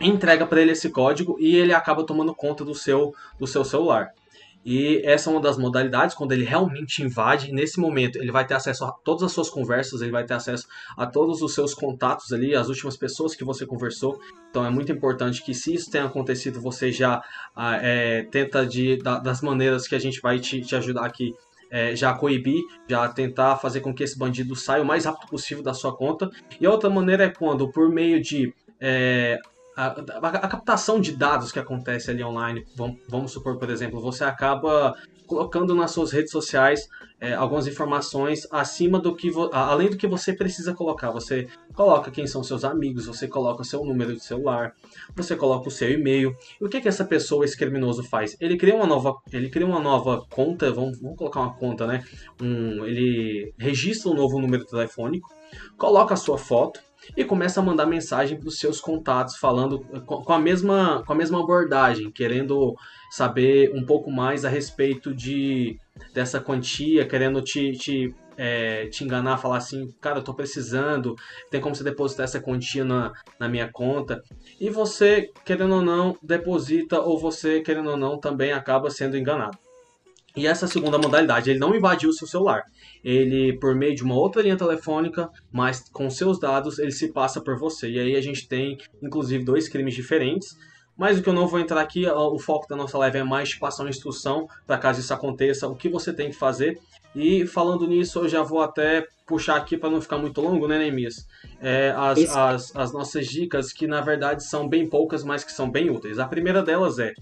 entrega 0.00 0.46
para 0.46 0.60
ele 0.60 0.72
esse 0.72 0.90
código 0.90 1.36
e 1.40 1.56
ele 1.56 1.72
acaba 1.72 2.04
tomando 2.04 2.34
conta 2.34 2.64
do 2.64 2.74
seu, 2.74 3.14
do 3.38 3.46
seu 3.46 3.64
celular. 3.64 4.12
E 4.64 5.02
essa 5.04 5.28
é 5.28 5.32
uma 5.32 5.40
das 5.40 5.58
modalidades, 5.58 6.14
quando 6.14 6.32
ele 6.32 6.44
realmente 6.44 7.02
invade, 7.02 7.52
nesse 7.52 7.78
momento 7.78 8.16
ele 8.16 8.32
vai 8.32 8.46
ter 8.46 8.54
acesso 8.54 8.84
a 8.84 8.92
todas 8.92 9.24
as 9.24 9.32
suas 9.32 9.50
conversas, 9.50 10.00
ele 10.00 10.10
vai 10.10 10.24
ter 10.24 10.34
acesso 10.34 10.66
a 10.96 11.06
todos 11.06 11.42
os 11.42 11.52
seus 11.52 11.74
contatos 11.74 12.32
ali, 12.32 12.54
as 12.54 12.68
últimas 12.68 12.96
pessoas 12.96 13.34
que 13.34 13.44
você 13.44 13.66
conversou. 13.66 14.18
Então 14.48 14.64
é 14.64 14.70
muito 14.70 14.90
importante 14.90 15.42
que 15.44 15.52
se 15.52 15.74
isso 15.74 15.90
tenha 15.90 16.04
acontecido, 16.04 16.60
você 16.60 16.90
já 16.90 17.22
ah, 17.54 17.76
é, 17.76 18.22
tenta 18.24 18.66
de, 18.66 18.96
das 18.96 19.42
maneiras 19.42 19.86
que 19.86 19.94
a 19.94 19.98
gente 19.98 20.20
vai 20.20 20.38
te, 20.38 20.62
te 20.62 20.74
ajudar 20.74 21.04
aqui 21.04 21.34
é, 21.70 21.96
já 21.96 22.14
coibir, 22.14 22.62
já 22.88 23.08
tentar 23.08 23.56
fazer 23.56 23.80
com 23.80 23.92
que 23.92 24.04
esse 24.04 24.16
bandido 24.16 24.54
saia 24.54 24.82
o 24.82 24.86
mais 24.86 25.04
rápido 25.04 25.28
possível 25.28 25.62
da 25.62 25.74
sua 25.74 25.94
conta. 25.94 26.30
E 26.60 26.66
outra 26.68 26.88
maneira 26.88 27.24
é 27.24 27.28
quando, 27.28 27.68
por 27.70 27.88
meio 27.88 28.22
de 28.22 28.54
é, 28.80 29.38
a, 29.76 29.86
a, 29.86 30.28
a, 30.28 30.48
captação 30.48 31.00
de 31.00 31.12
dados 31.12 31.50
que 31.50 31.58
acontece 31.58 32.10
ali 32.10 32.22
online, 32.22 32.64
vamos, 32.76 32.98
vamos 33.08 33.32
supor, 33.32 33.58
por 33.58 33.70
exemplo, 33.70 34.00
você 34.00 34.24
acaba 34.24 34.94
colocando 35.26 35.74
nas 35.74 35.90
suas 35.90 36.12
redes 36.12 36.30
sociais 36.30 36.88
é, 37.20 37.32
algumas 37.32 37.66
informações 37.66 38.46
acima 38.50 38.98
do 38.98 39.14
que 39.14 39.30
além 39.52 39.88
do 39.88 39.96
que 39.96 40.06
você 40.06 40.32
precisa 40.34 40.74
colocar. 40.74 41.10
Você 41.10 41.48
coloca 41.74 42.10
quem 42.10 42.26
são 42.26 42.44
seus 42.44 42.64
amigos, 42.64 43.06
você 43.06 43.26
coloca 43.26 43.64
seu 43.64 43.84
número 43.84 44.12
de 44.12 44.22
celular, 44.22 44.74
você 45.16 45.34
coloca 45.34 45.68
o 45.68 45.70
seu 45.70 45.90
e-mail. 45.90 46.36
E 46.60 46.64
o 46.64 46.68
que 46.68 46.80
que 46.80 46.88
essa 46.88 47.04
pessoa, 47.04 47.44
esse 47.44 47.56
criminoso 47.56 48.04
faz? 48.04 48.36
Ele 48.40 48.56
cria 48.56 48.74
uma 48.74 48.86
nova, 48.86 49.16
ele 49.32 49.48
cria 49.48 49.66
uma 49.66 49.80
nova 49.80 50.24
conta, 50.30 50.70
vamos, 50.70 51.00
vamos 51.00 51.16
colocar 51.16 51.40
uma 51.40 51.54
conta, 51.54 51.86
né? 51.86 52.04
Um, 52.40 52.84
ele 52.84 53.54
registra 53.56 54.10
um 54.10 54.14
novo 54.14 54.38
número 54.38 54.64
telefônico, 54.64 55.28
coloca 55.78 56.14
a 56.14 56.18
sua 56.18 56.36
foto 56.36 56.80
e 57.16 57.24
começa 57.24 57.60
a 57.60 57.62
mandar 57.62 57.86
mensagem 57.86 58.38
para 58.38 58.48
os 58.48 58.58
seus 58.58 58.80
contatos 58.80 59.36
falando 59.36 59.80
com 60.06 60.32
a 60.32 60.38
mesma 60.38 61.02
com 61.06 61.12
a 61.12 61.16
mesma 61.16 61.40
abordagem, 61.40 62.10
querendo 62.10 62.74
saber 63.10 63.72
um 63.74 63.84
pouco 63.84 64.10
mais 64.10 64.44
a 64.44 64.48
respeito 64.48 65.14
de 65.14 65.78
dessa 66.12 66.40
quantia, 66.40 67.06
querendo 67.06 67.40
te, 67.40 67.72
te 67.72 68.14
é, 68.36 68.86
te 68.86 69.04
enganar, 69.04 69.38
falar 69.38 69.58
assim, 69.58 69.92
cara, 70.00 70.18
eu 70.18 70.24
tô 70.24 70.34
precisando, 70.34 71.14
tem 71.50 71.60
como 71.60 71.74
você 71.74 71.84
depositar 71.84 72.24
essa 72.24 72.40
quantia 72.40 72.84
na, 72.84 73.12
na 73.38 73.48
minha 73.48 73.70
conta. 73.70 74.22
E 74.60 74.68
você, 74.70 75.30
querendo 75.44 75.76
ou 75.76 75.82
não, 75.82 76.16
deposita, 76.22 77.00
ou 77.00 77.18
você, 77.18 77.60
querendo 77.60 77.90
ou 77.90 77.96
não, 77.96 78.18
também 78.18 78.52
acaba 78.52 78.90
sendo 78.90 79.16
enganado. 79.16 79.56
E 80.36 80.46
essa 80.46 80.66
segunda 80.66 80.98
modalidade, 80.98 81.50
ele 81.50 81.60
não 81.60 81.74
invadiu 81.74 82.10
o 82.10 82.12
seu 82.12 82.26
celular. 82.26 82.64
Ele, 83.04 83.56
por 83.58 83.74
meio 83.74 83.94
de 83.94 84.02
uma 84.02 84.16
outra 84.16 84.42
linha 84.42 84.56
telefônica, 84.56 85.30
mas 85.52 85.88
com 85.92 86.10
seus 86.10 86.40
dados, 86.40 86.78
ele 86.78 86.90
se 86.90 87.12
passa 87.12 87.40
por 87.40 87.56
você. 87.56 87.88
E 87.88 88.00
aí 88.00 88.16
a 88.16 88.20
gente 88.20 88.48
tem, 88.48 88.78
inclusive, 89.00 89.44
dois 89.44 89.68
crimes 89.68 89.94
diferentes. 89.94 90.56
Mas 90.96 91.18
o 91.18 91.22
que 91.22 91.28
eu 91.28 91.32
não 91.32 91.46
vou 91.46 91.58
entrar 91.58 91.80
aqui, 91.80 92.06
o 92.06 92.38
foco 92.38 92.68
da 92.68 92.76
nossa 92.76 92.96
live 92.98 93.18
é 93.18 93.24
mais 93.24 93.50
te 93.50 93.58
passar 93.58 93.82
uma 93.82 93.90
instrução 93.90 94.48
para 94.66 94.78
caso 94.78 95.00
isso 95.00 95.12
aconteça, 95.12 95.68
o 95.68 95.74
que 95.74 95.88
você 95.88 96.12
tem 96.12 96.30
que 96.30 96.36
fazer. 96.36 96.78
E 97.14 97.46
falando 97.46 97.86
nisso, 97.86 98.20
eu 98.20 98.28
já 98.28 98.42
vou 98.42 98.60
até 98.60 99.06
puxar 99.26 99.56
aqui 99.56 99.76
para 99.76 99.90
não 99.90 100.00
ficar 100.00 100.18
muito 100.18 100.40
longo, 100.40 100.68
né, 100.68 100.78
Neemias? 100.78 101.26
É, 101.60 101.92
as, 101.96 102.36
as, 102.36 102.76
as 102.76 102.92
nossas 102.92 103.26
dicas, 103.26 103.72
que 103.72 103.86
na 103.86 104.00
verdade 104.00 104.44
são 104.44 104.68
bem 104.68 104.88
poucas, 104.88 105.24
mas 105.24 105.44
que 105.44 105.52
são 105.52 105.70
bem 105.70 105.90
úteis. 105.90 106.18
A 106.18 106.26
primeira 106.26 106.62
delas 106.62 106.98
é 106.98 107.12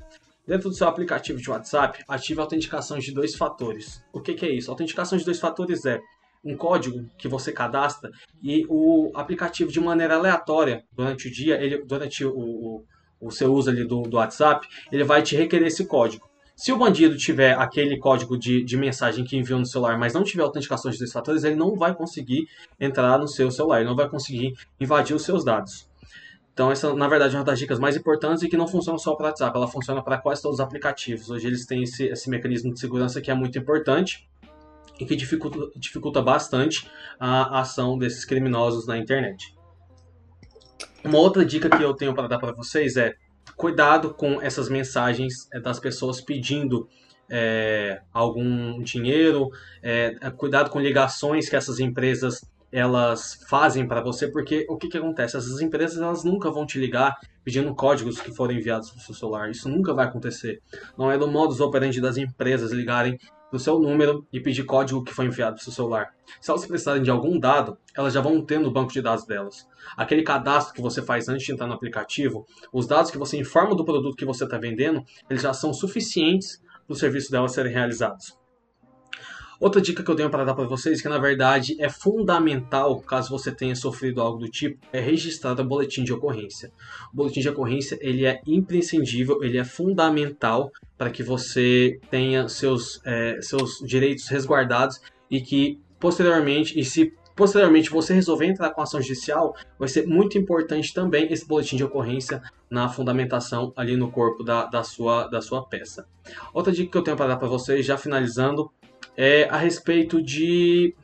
Dentro 0.47 0.69
do 0.69 0.75
seu 0.75 0.89
aplicativo 0.89 1.41
de 1.41 1.49
WhatsApp, 1.49 2.03
ative 2.09 2.41
a 2.41 2.43
autenticação 2.43 2.99
de 2.99 3.13
dois 3.13 3.37
fatores. 3.37 4.05
O 4.13 4.21
que, 4.21 4.35
que, 4.35 4.45
é 4.45 4.51
isso? 4.51 4.71
A 4.71 4.73
autenticação 4.73 5.17
de 5.17 5.25
dois 5.25 5.39
fatores 5.39 5.87
é 5.87 6.01
um 6.45 6.57
código 6.57 7.09
que 7.17 7.29
você 7.29 7.53
cadastra 7.53 8.11
e 8.43 8.67
o 8.69 9.13
aplicativo, 9.15 9.71
de 9.71 9.79
maneira 9.79 10.17
aleatória, 10.17 10.85
durante 10.93 11.29
o 11.29 11.31
dia, 11.31 11.63
ele, 11.63 11.85
durante 11.85 12.25
o, 12.25 12.33
o, 12.37 12.85
o 13.21 13.31
seu 13.31 13.55
uso 13.55 13.71
ali 13.71 13.87
do, 13.87 14.03
do 14.03 14.17
WhatsApp, 14.17 14.67
ele 14.91 15.05
vai 15.05 15.23
te 15.23 15.37
requerer 15.37 15.69
esse 15.69 15.87
código. 15.87 16.29
Se 16.57 16.73
o 16.73 16.77
bandido 16.77 17.17
tiver 17.17 17.57
aquele 17.57 17.97
código 17.97 18.37
de, 18.37 18.65
de 18.65 18.77
mensagem 18.77 19.25
que 19.25 19.37
enviou 19.37 19.61
no 19.61 19.67
celular, 19.67 19.97
mas 19.97 20.13
não 20.13 20.25
tiver 20.25 20.43
autenticação 20.43 20.91
de 20.91 20.99
dois 20.99 21.13
fatores, 21.13 21.45
ele 21.45 21.57
não 21.57 21.77
vai 21.77 21.95
conseguir 21.95 22.49
entrar 22.81 23.17
no 23.17 23.29
seu 23.29 23.49
celular, 23.51 23.79
ele 23.79 23.89
não 23.89 23.97
vai 23.97 24.09
conseguir 24.09 24.55
invadir 24.81 25.15
os 25.15 25.23
seus 25.23 25.45
dados. 25.45 25.89
Então, 26.53 26.71
essa, 26.71 26.95
na 26.95 27.09
verdade, 27.09 27.35
é 27.35 27.39
uma 27.39 27.45
das 27.45 27.59
dicas 27.59 27.79
mais 27.79 27.97
importantes 27.97 28.43
e 28.43 28.49
que 28.49 28.57
não 28.57 28.69
funciona 28.69 28.99
só 28.99 29.15
para 29.15 29.25
o 29.25 29.27
WhatsApp, 29.29 29.57
ela 29.57 29.69
funciona 29.69 30.03
para 30.03 30.19
quase 30.19 30.43
todos 30.43 30.59
os 30.59 30.61
aplicativos. 30.61 31.31
Hoje 31.31 31.47
eles 31.47 31.65
têm 31.65 31.83
esse, 31.83 32.05
esse 32.05 32.29
mecanismo 32.29 32.73
de 32.75 32.79
segurança 32.79 33.21
que 33.21 33.31
é 33.31 33.35
muito 33.35 33.59
importante 33.59 34.29
e 35.01 35.07
que 35.07 35.17
dificulta, 35.17 35.59
dificulta 35.77 36.21
bastante 36.21 36.91
a 37.19 37.61
ação 37.61 37.97
desses 37.97 38.25
criminosos 38.25 38.87
na 38.87 38.99
internet. 38.99 39.57
Uma 41.03 41.19
outra 41.19 41.45
dica 41.45 41.71
que 41.71 41.83
eu 41.83 41.95
tenho 41.95 42.15
para 42.15 42.29
dar 42.29 42.39
para 42.39 42.53
vocês 42.53 42.97
é 42.97 43.15
cuidado 43.57 44.13
com 44.13 44.41
essas 44.41 44.69
mensagens 44.69 45.49
é, 45.53 45.59
das 45.59 45.81
pessoas 45.81 46.21
pedindo 46.21 46.87
é, 47.31 48.03
algum 48.13 48.81
dinheiro, 48.83 49.49
é, 49.83 50.15
cuidado 50.37 50.69
com 50.69 50.79
ligações 50.79 51.49
que 51.49 51.57
essas 51.57 51.81
empresas 51.81 52.41
elas 52.73 53.38
fazem 53.49 53.87
para 53.87 54.00
você, 54.00 54.26
porque 54.26 54.67
o 54.69 54.79
que, 54.79 54.88
que 54.88 54.97
acontece? 54.97 55.37
Essas 55.37 55.61
empresas 55.61 56.00
elas 56.00 56.25
nunca 56.25 56.50
vão 56.50 56.64
te 56.64 56.79
ligar 56.79 57.14
pedindo 57.45 57.75
códigos 57.75 58.21
que 58.21 58.35
foram 58.35 58.55
enviados 58.55 58.91
para 58.91 58.99
o 58.99 59.02
seu 59.02 59.14
celular. 59.14 59.50
Isso 59.50 59.69
nunca 59.69 59.93
vai 59.93 60.07
acontecer. 60.07 60.61
Não 60.97 61.11
é 61.11 61.19
do 61.19 61.29
modus 61.29 61.61
operandi 61.61 62.00
das 62.00 62.17
empresas 62.17 62.73
ligarem 62.73 63.19
do 63.52 63.59
seu 63.59 63.79
número 63.79 64.26
e 64.33 64.41
pedir 64.41 64.64
código 64.64 65.05
que 65.05 65.12
foi 65.12 65.26
enviado 65.26 65.57
para 65.57 65.61
o 65.61 65.64
seu 65.64 65.73
celular. 65.73 66.14
Se 66.41 66.50
elas 66.50 66.64
precisarem 66.64 67.02
de 67.02 67.11
algum 67.11 67.38
dado, 67.38 67.76
elas 67.95 68.14
já 68.14 68.23
vão 68.23 68.43
ter 68.43 68.59
no 68.59 68.71
banco 68.71 68.91
de 68.91 69.02
dados 69.02 69.26
delas. 69.26 69.69
Aquele 69.95 70.23
cadastro 70.23 70.75
que 70.75 70.81
você 70.81 71.02
faz 71.02 71.29
antes 71.29 71.45
de 71.45 71.52
entrar 71.52 71.67
no 71.67 71.75
aplicativo, 71.75 72.47
os 72.73 72.87
dados 72.87 73.11
que 73.11 73.19
você 73.19 73.37
informa 73.37 73.76
do 73.76 73.85
produto 73.85 74.17
que 74.17 74.25
você 74.25 74.45
está 74.45 74.57
vendendo, 74.57 75.05
eles 75.29 75.43
já 75.43 75.52
são 75.52 75.75
suficientes 75.75 76.62
para 76.87 76.95
o 76.95 76.97
serviço 76.97 77.31
delas 77.31 77.52
serem 77.52 77.73
realizados. 77.73 78.42
Outra 79.62 79.81
dica 79.81 80.02
que 80.02 80.11
eu 80.11 80.16
tenho 80.16 80.28
para 80.28 80.42
dar 80.42 80.54
para 80.54 80.66
vocês, 80.66 81.00
que 81.00 81.09
na 81.09 81.19
verdade 81.19 81.76
é 81.78 81.88
fundamental, 81.88 83.00
caso 83.00 83.31
você 83.31 83.52
tenha 83.52 83.76
sofrido 83.76 84.21
algo 84.21 84.37
do 84.37 84.49
tipo, 84.49 84.85
é 84.92 84.99
registrar 84.99 85.52
o 85.52 85.64
boletim 85.64 86.02
de 86.02 86.12
ocorrência. 86.12 86.73
O 87.12 87.16
boletim 87.16 87.38
de 87.38 87.49
ocorrência 87.49 87.97
ele 88.00 88.26
é 88.26 88.40
imprescindível, 88.45 89.40
ele 89.40 89.59
é 89.59 89.62
fundamental 89.62 90.73
para 90.99 91.11
que 91.11 91.23
você 91.23 92.00
tenha 92.11 92.49
seus, 92.49 93.00
é, 93.04 93.38
seus 93.40 93.78
direitos 93.87 94.26
resguardados 94.26 95.00
e 95.31 95.40
que 95.40 95.78
posteriormente, 96.00 96.76
e 96.76 96.85
se 96.85 97.12
posteriormente 97.37 97.88
você 97.88 98.12
resolver 98.12 98.47
entrar 98.47 98.71
com 98.71 98.83
ação 98.83 99.00
judicial, 99.00 99.54
vai 99.78 99.88
ser 99.88 100.09
muito 100.09 100.37
importante 100.37 100.92
também 100.92 101.33
esse 101.33 101.47
boletim 101.47 101.76
de 101.76 101.85
ocorrência 101.85 102.42
na 102.69 102.88
fundamentação 102.88 103.73
ali 103.76 103.97
no 103.97 104.11
corpo 104.11 104.42
da, 104.42 104.66
da, 104.66 104.83
sua, 104.83 105.28
da 105.28 105.40
sua 105.40 105.64
peça. 105.64 106.04
Outra 106.52 106.73
dica 106.73 106.90
que 106.90 106.99
eu 106.99 107.02
tenho 107.02 107.16
para 107.16 107.28
dar 107.28 107.37
para 107.37 107.47
vocês, 107.47 107.87
já 107.87 107.97
finalizando, 107.97 108.69
é 109.16 109.45
a 109.45 109.57
respeito 109.57 110.23
de. 110.23 110.95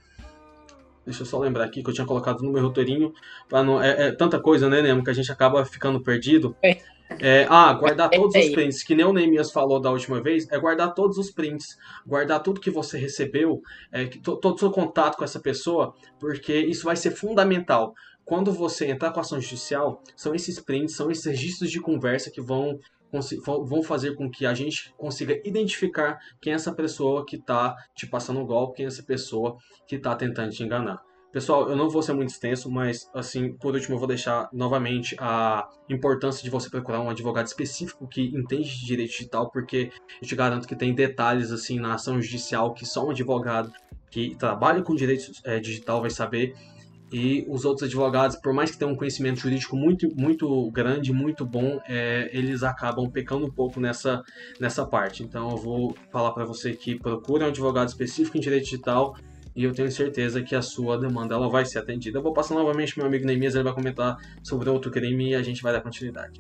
Deixa 1.05 1.23
eu 1.23 1.27
só 1.27 1.39
lembrar 1.39 1.65
aqui 1.65 1.83
que 1.83 1.89
eu 1.89 1.95
tinha 1.95 2.07
colocado 2.07 2.43
no 2.43 2.53
meu 2.53 2.63
roteirinho. 2.63 3.13
Não... 3.51 3.83
É, 3.83 4.09
é, 4.09 4.13
tanta 4.13 4.39
coisa, 4.39 4.69
né, 4.69 4.83
Nemo, 4.83 5.03
que 5.03 5.11
a 5.11 5.15
gente 5.15 5.33
acaba 5.33 5.65
ficando 5.65 6.03
perdido. 6.03 6.55
É. 6.63 6.79
É, 7.21 7.47
ah, 7.49 7.73
guardar 7.73 8.11
todos 8.11 8.35
os 8.35 8.51
prints, 8.51 8.83
que 8.83 8.95
nem 8.95 9.07
o 9.07 9.15
Neemias 9.15 9.51
falou 9.51 9.81
da 9.81 9.91
última 9.91 10.21
vez, 10.21 10.47
é 10.53 10.59
guardar 10.59 10.93
todos 10.93 11.17
os 11.17 11.31
prints, 11.31 11.79
guardar 12.07 12.43
tudo 12.43 12.61
que 12.61 12.71
você 12.71 12.99
recebeu, 12.99 13.63
é, 13.91 14.05
que, 14.05 14.19
todo 14.21 14.55
o 14.55 14.59
seu 14.59 14.71
contato 14.71 15.17
com 15.17 15.25
essa 15.25 15.41
pessoa, 15.41 15.95
porque 16.21 16.55
isso 16.55 16.85
vai 16.85 16.97
ser 16.97 17.13
fundamental. 17.13 17.95
Quando 18.27 18.53
você 18.53 18.91
entrar 18.91 19.11
com 19.11 19.21
ação 19.21 19.41
judicial, 19.41 20.03
são 20.15 20.35
esses 20.35 20.61
prints, 20.61 20.95
são 20.95 21.11
esses 21.11 21.25
registros 21.25 21.71
de 21.71 21.81
conversa 21.81 22.31
que 22.31 22.43
vão 22.43 22.79
vão 23.45 23.83
fazer 23.83 24.15
com 24.15 24.31
que 24.31 24.47
a 24.47 24.55
gente 24.55 24.93
consiga 24.97 25.41
identificar 25.45 26.19
quem 26.41 26.53
é 26.53 26.57
essa 26.57 26.73
pessoa 26.73 27.25
que 27.25 27.37
está 27.37 27.75
te 27.95 28.07
passando 28.07 28.41
o 28.41 28.47
golpe, 28.47 28.77
quem 28.77 28.85
é 28.85 28.89
essa 28.89 29.03
pessoa 29.03 29.57
que 29.87 29.97
está 29.97 30.15
tentando 30.15 30.51
te 30.51 30.63
enganar. 30.63 31.03
Pessoal, 31.31 31.69
eu 31.69 31.77
não 31.77 31.91
vou 31.91 32.03
ser 32.03 32.15
muito 32.15 32.31
extenso, 32.31 32.71
mas 32.71 33.09
assim, 33.15 33.53
por 33.53 33.75
último 33.75 33.95
eu 33.95 33.99
vou 33.99 34.09
deixar 34.09 34.49
novamente 34.51 35.15
a 35.19 35.69
importância 35.89 36.43
de 36.43 36.49
você 36.49 36.71
procurar 36.71 37.01
um 37.01 37.11
advogado 37.11 37.47
específico 37.47 38.09
que 38.09 38.35
entende 38.35 38.69
de 38.69 38.87
direito 38.87 39.11
digital, 39.11 39.51
porque 39.51 39.93
eu 40.23 40.27
te 40.27 40.35
garanto 40.35 40.67
que 40.67 40.75
tem 40.75 40.95
detalhes 40.95 41.53
assim 41.53 41.79
na 41.79 41.95
ação 41.95 42.21
judicial 42.21 42.73
que 42.73 42.87
só 42.87 43.07
um 43.07 43.11
advogado 43.11 43.71
que 44.11 44.35
trabalha 44.37 44.83
com 44.83 44.95
direito 44.95 45.31
é, 45.45 45.61
digital 45.61 46.01
vai 46.01 46.09
saber 46.09 46.55
e 47.11 47.45
os 47.49 47.65
outros 47.65 47.89
advogados, 47.89 48.37
por 48.37 48.53
mais 48.53 48.71
que 48.71 48.79
tenham 48.79 48.93
um 48.93 48.97
conhecimento 48.97 49.41
jurídico 49.41 49.77
muito, 49.77 50.15
muito 50.15 50.71
grande, 50.71 51.13
muito 51.13 51.45
bom, 51.45 51.81
é, 51.89 52.29
eles 52.33 52.63
acabam 52.63 53.11
pecando 53.11 53.47
um 53.47 53.51
pouco 53.51 53.81
nessa, 53.81 54.23
nessa 54.61 54.85
parte. 54.85 55.23
Então 55.23 55.51
eu 55.51 55.57
vou 55.57 55.97
falar 56.13 56.33
para 56.33 56.45
você 56.45 56.75
que 56.75 56.99
procure 56.99 57.45
um 57.45 57.49
advogado 57.49 57.89
específico 57.89 58.37
em 58.37 58.41
direito 58.41 58.65
digital 58.65 59.17
e 59.57 59.65
eu 59.65 59.73
tenho 59.73 59.91
certeza 59.91 60.43
que 60.43 60.55
a 60.55 60.63
sua 60.63 60.99
demanda 60.99 61.35
ela 61.35 61.49
vai 61.49 61.65
ser 61.65 61.79
atendida. 61.79 62.19
Eu 62.19 62.23
vou 62.23 62.33
passar 62.33 62.55
novamente 62.55 62.99
meu 62.99 63.07
amigo 63.07 63.25
Neemias, 63.25 63.55
ele 63.55 63.65
vai 63.65 63.73
comentar 63.73 64.17
sobre 64.43 64.69
outro 64.69 64.91
crime 64.91 65.31
e 65.31 65.35
a 65.35 65.43
gente 65.43 65.63
vai 65.63 65.73
dar 65.73 65.81
continuidade. 65.81 66.39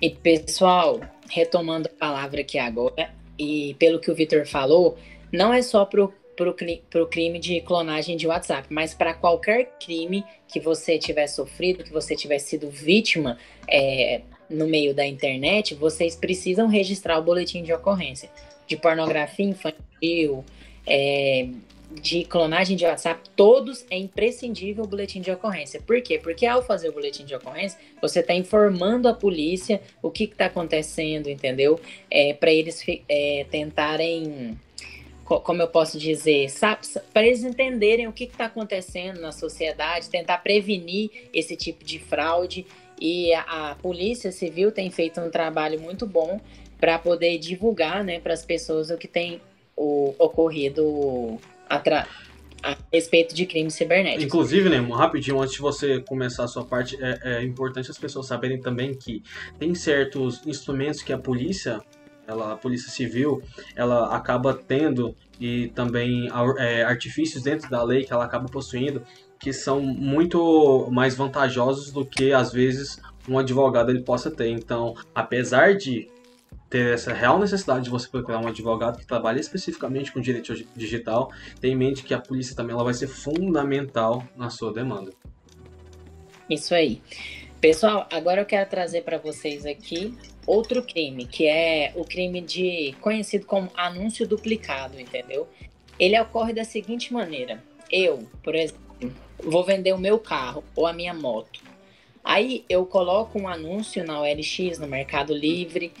E 0.00 0.10
pessoal, 0.10 1.00
retomando 1.30 1.88
a 1.88 1.98
palavra 1.98 2.42
aqui 2.42 2.58
agora, 2.58 3.10
e 3.38 3.74
pelo 3.78 3.98
que 3.98 4.10
o 4.10 4.14
Vitor 4.14 4.46
falou, 4.46 4.98
não 5.32 5.54
é 5.54 5.62
só 5.62 5.84
pro 5.84 6.12
para 6.36 7.02
o 7.02 7.06
crime 7.06 7.38
de 7.38 7.60
clonagem 7.60 8.16
de 8.16 8.26
WhatsApp, 8.26 8.66
mas 8.70 8.94
para 8.94 9.14
qualquer 9.14 9.76
crime 9.78 10.24
que 10.48 10.58
você 10.58 10.98
tiver 10.98 11.26
sofrido, 11.26 11.84
que 11.84 11.92
você 11.92 12.16
tiver 12.16 12.38
sido 12.38 12.70
vítima 12.70 13.38
é, 13.68 14.22
no 14.48 14.66
meio 14.66 14.94
da 14.94 15.06
internet, 15.06 15.74
vocês 15.74 16.16
precisam 16.16 16.68
registrar 16.68 17.18
o 17.18 17.22
boletim 17.22 17.62
de 17.62 17.72
ocorrência 17.72 18.30
de 18.66 18.76
pornografia 18.76 19.44
infantil, 19.44 20.44
é, 20.86 21.48
de 21.90 22.24
clonagem 22.24 22.74
de 22.74 22.86
WhatsApp, 22.86 23.28
todos 23.36 23.84
é 23.90 23.98
imprescindível 23.98 24.84
o 24.84 24.86
boletim 24.86 25.20
de 25.20 25.30
ocorrência. 25.30 25.80
Por 25.80 26.00
quê? 26.00 26.18
Porque 26.18 26.46
ao 26.46 26.62
fazer 26.62 26.88
o 26.88 26.92
boletim 26.92 27.24
de 27.24 27.34
ocorrência, 27.34 27.78
você 28.00 28.20
está 28.20 28.32
informando 28.32 29.08
a 29.08 29.14
polícia 29.14 29.80
o 30.00 30.10
que 30.10 30.24
está 30.24 30.46
acontecendo, 30.46 31.28
entendeu? 31.28 31.78
É, 32.10 32.32
para 32.32 32.50
eles 32.50 32.82
é, 33.08 33.44
tentarem 33.50 34.58
como 35.40 35.62
eu 35.62 35.68
posso 35.68 35.98
dizer, 35.98 36.46
para 37.12 37.26
eles 37.26 37.44
entenderem 37.44 38.06
o 38.06 38.12
que 38.12 38.24
está 38.24 38.46
acontecendo 38.46 39.20
na 39.20 39.32
sociedade, 39.32 40.10
tentar 40.10 40.38
prevenir 40.38 41.10
esse 41.32 41.56
tipo 41.56 41.84
de 41.84 41.98
fraude. 41.98 42.66
E 43.00 43.32
a, 43.34 43.70
a 43.70 43.74
Polícia 43.76 44.30
Civil 44.30 44.70
tem 44.70 44.90
feito 44.90 45.20
um 45.20 45.30
trabalho 45.30 45.80
muito 45.80 46.06
bom 46.06 46.40
para 46.78 46.98
poder 46.98 47.38
divulgar 47.38 48.04
né, 48.04 48.20
para 48.20 48.32
as 48.32 48.44
pessoas 48.44 48.90
o 48.90 48.96
que 48.96 49.08
tem 49.08 49.40
o, 49.76 50.14
ocorrido 50.18 51.38
a 51.68 52.76
respeito 52.92 53.34
de 53.34 53.46
crimes 53.46 53.74
cibernéticos. 53.74 54.24
Inclusive, 54.24 54.68
né, 54.68 54.78
rapidinho, 54.78 55.40
antes 55.40 55.54
de 55.54 55.60
você 55.60 56.00
começar 56.00 56.44
a 56.44 56.48
sua 56.48 56.64
parte, 56.64 56.96
é, 57.00 57.18
é 57.22 57.42
importante 57.42 57.90
as 57.90 57.98
pessoas 57.98 58.26
saberem 58.26 58.60
também 58.60 58.94
que 58.94 59.22
tem 59.58 59.74
certos 59.74 60.46
instrumentos 60.46 61.02
que 61.02 61.12
a 61.12 61.18
polícia 61.18 61.80
ela, 62.26 62.52
a 62.52 62.56
Polícia 62.56 62.90
Civil, 62.90 63.42
ela 63.74 64.14
acaba 64.14 64.54
tendo 64.54 65.14
e 65.40 65.68
também 65.68 66.28
é, 66.58 66.82
artifícios 66.84 67.42
dentro 67.42 67.68
da 67.68 67.82
lei 67.82 68.04
que 68.04 68.12
ela 68.12 68.24
acaba 68.24 68.46
possuindo 68.46 69.02
que 69.42 69.52
são 69.52 69.80
muito 69.80 70.88
mais 70.92 71.16
vantajosos 71.16 71.90
do 71.90 72.06
que 72.06 72.32
às 72.32 72.52
vezes 72.52 73.00
um 73.28 73.36
advogado 73.36 73.90
ele 73.90 74.02
possa 74.02 74.30
ter. 74.30 74.48
Então, 74.48 74.94
apesar 75.12 75.74
de 75.74 76.08
ter 76.70 76.94
essa 76.94 77.12
real 77.12 77.40
necessidade 77.40 77.84
de 77.84 77.90
você 77.90 78.08
procurar 78.08 78.38
um 78.38 78.46
advogado 78.46 78.98
que 78.98 79.06
trabalhe 79.06 79.40
especificamente 79.40 80.12
com 80.12 80.20
direito 80.20 80.54
digital, 80.76 81.30
tenha 81.60 81.74
em 81.74 81.76
mente 81.76 82.04
que 82.04 82.14
a 82.14 82.20
polícia 82.20 82.54
também 82.54 82.72
ela 82.72 82.84
vai 82.84 82.94
ser 82.94 83.08
fundamental 83.08 84.24
na 84.36 84.48
sua 84.48 84.72
demanda. 84.72 85.12
Isso 86.48 86.72
aí. 86.72 87.02
Pessoal, 87.60 88.06
agora 88.12 88.42
eu 88.42 88.46
quero 88.46 88.70
trazer 88.70 89.02
para 89.02 89.18
vocês 89.18 89.66
aqui 89.66 90.16
outro 90.46 90.82
crime, 90.82 91.26
que 91.26 91.46
é 91.46 91.92
o 91.94 92.04
crime 92.04 92.40
de 92.40 92.94
conhecido 93.00 93.46
como 93.46 93.70
anúncio 93.76 94.26
duplicado, 94.26 94.98
entendeu? 94.98 95.48
Ele 95.98 96.18
ocorre 96.20 96.52
da 96.52 96.64
seguinte 96.64 97.12
maneira: 97.12 97.62
eu, 97.90 98.26
por 98.42 98.54
exemplo, 98.54 98.80
vou 99.38 99.64
vender 99.64 99.92
o 99.92 99.98
meu 99.98 100.18
carro 100.18 100.64
ou 100.74 100.86
a 100.86 100.92
minha 100.92 101.14
moto. 101.14 101.60
Aí 102.24 102.64
eu 102.68 102.86
coloco 102.86 103.38
um 103.38 103.48
anúncio 103.48 104.04
na 104.04 104.20
OLX, 104.20 104.78
no 104.78 104.86
Mercado 104.86 105.34
Livre, 105.34 105.92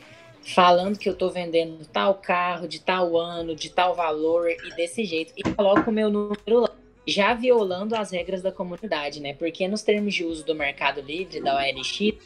falando 0.42 0.98
que 0.98 1.08
eu 1.08 1.12
estou 1.12 1.30
vendendo 1.30 1.84
tal 1.86 2.14
carro, 2.14 2.68
de 2.68 2.80
tal 2.80 3.16
ano, 3.16 3.56
de 3.56 3.70
tal 3.70 3.94
valor 3.94 4.48
e 4.48 4.74
desse 4.76 5.04
jeito, 5.04 5.32
e 5.36 5.42
coloco 5.42 5.90
o 5.90 5.92
meu 5.92 6.08
número 6.08 6.60
lá 6.60 6.70
já 7.06 7.34
violando 7.34 7.96
as 7.96 8.10
regras 8.10 8.42
da 8.42 8.52
comunidade, 8.52 9.20
né? 9.20 9.34
Porque 9.34 9.66
nos 9.66 9.82
termos 9.82 10.14
de 10.14 10.24
uso 10.24 10.44
do 10.44 10.54
Mercado 10.54 11.00
Livre, 11.00 11.40
da 11.40 11.56
OLX, 11.56 11.96
se 11.96 12.16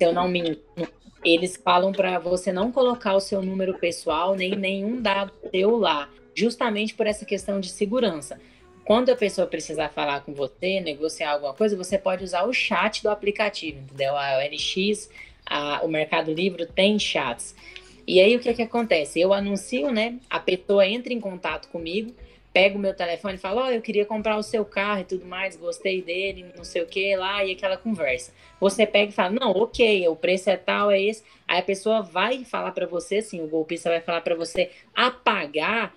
eu 0.00 0.12
não 0.12 0.28
me 0.28 0.40
engano, 0.40 0.88
eles 1.24 1.56
falam 1.56 1.92
para 1.92 2.18
você 2.18 2.52
não 2.52 2.72
colocar 2.72 3.14
o 3.14 3.20
seu 3.20 3.42
número 3.42 3.78
pessoal 3.78 4.34
nem 4.34 4.56
nenhum 4.56 5.00
dado 5.00 5.32
seu 5.50 5.76
lá, 5.76 6.08
justamente 6.34 6.94
por 6.94 7.06
essa 7.06 7.24
questão 7.24 7.60
de 7.60 7.68
segurança. 7.70 8.40
Quando 8.84 9.10
a 9.10 9.16
pessoa 9.16 9.46
precisar 9.46 9.90
falar 9.90 10.22
com 10.22 10.34
você, 10.34 10.80
negociar 10.80 11.32
alguma 11.32 11.54
coisa, 11.54 11.76
você 11.76 11.96
pode 11.96 12.24
usar 12.24 12.42
o 12.44 12.52
chat 12.52 13.02
do 13.02 13.10
aplicativo, 13.10 13.78
entendeu? 13.78 14.16
A 14.16 14.38
OLX, 14.38 15.08
a, 15.46 15.80
o 15.84 15.88
Mercado 15.88 16.32
Livre 16.32 16.66
tem 16.66 16.98
chats. 16.98 17.54
E 18.06 18.20
aí 18.20 18.34
o 18.34 18.40
que, 18.40 18.52
que 18.52 18.62
acontece? 18.62 19.20
Eu 19.20 19.32
anuncio, 19.32 19.92
né? 19.92 20.18
A 20.28 20.40
pessoa 20.40 20.84
entra 20.84 21.12
em 21.12 21.20
contato 21.20 21.68
comigo 21.68 22.12
pego 22.52 22.76
o 22.76 22.80
meu 22.80 22.94
telefone 22.94 23.34
e 23.34 23.38
falo, 23.38 23.60
ó, 23.60 23.64
oh, 23.66 23.70
eu 23.70 23.80
queria 23.80 24.04
comprar 24.04 24.36
o 24.36 24.42
seu 24.42 24.64
carro 24.64 25.00
e 25.00 25.04
tudo 25.04 25.24
mais, 25.24 25.56
gostei 25.56 26.02
dele, 26.02 26.52
não 26.56 26.64
sei 26.64 26.82
o 26.82 26.86
que 26.86 27.16
lá, 27.16 27.44
e 27.44 27.52
aquela 27.52 27.76
conversa. 27.76 28.32
Você 28.60 28.86
pega 28.86 29.10
e 29.10 29.14
fala, 29.14 29.30
não, 29.30 29.52
ok, 29.52 30.06
o 30.08 30.16
preço 30.16 30.50
é 30.50 30.56
tal, 30.56 30.90
é 30.90 31.00
esse. 31.00 31.22
Aí 31.48 31.58
a 31.58 31.62
pessoa 31.62 32.02
vai 32.02 32.44
falar 32.44 32.72
para 32.72 32.86
você, 32.86 33.16
assim, 33.16 33.42
o 33.42 33.48
golpista 33.48 33.88
vai 33.88 34.00
falar 34.00 34.20
para 34.20 34.34
você 34.34 34.70
apagar 34.94 35.94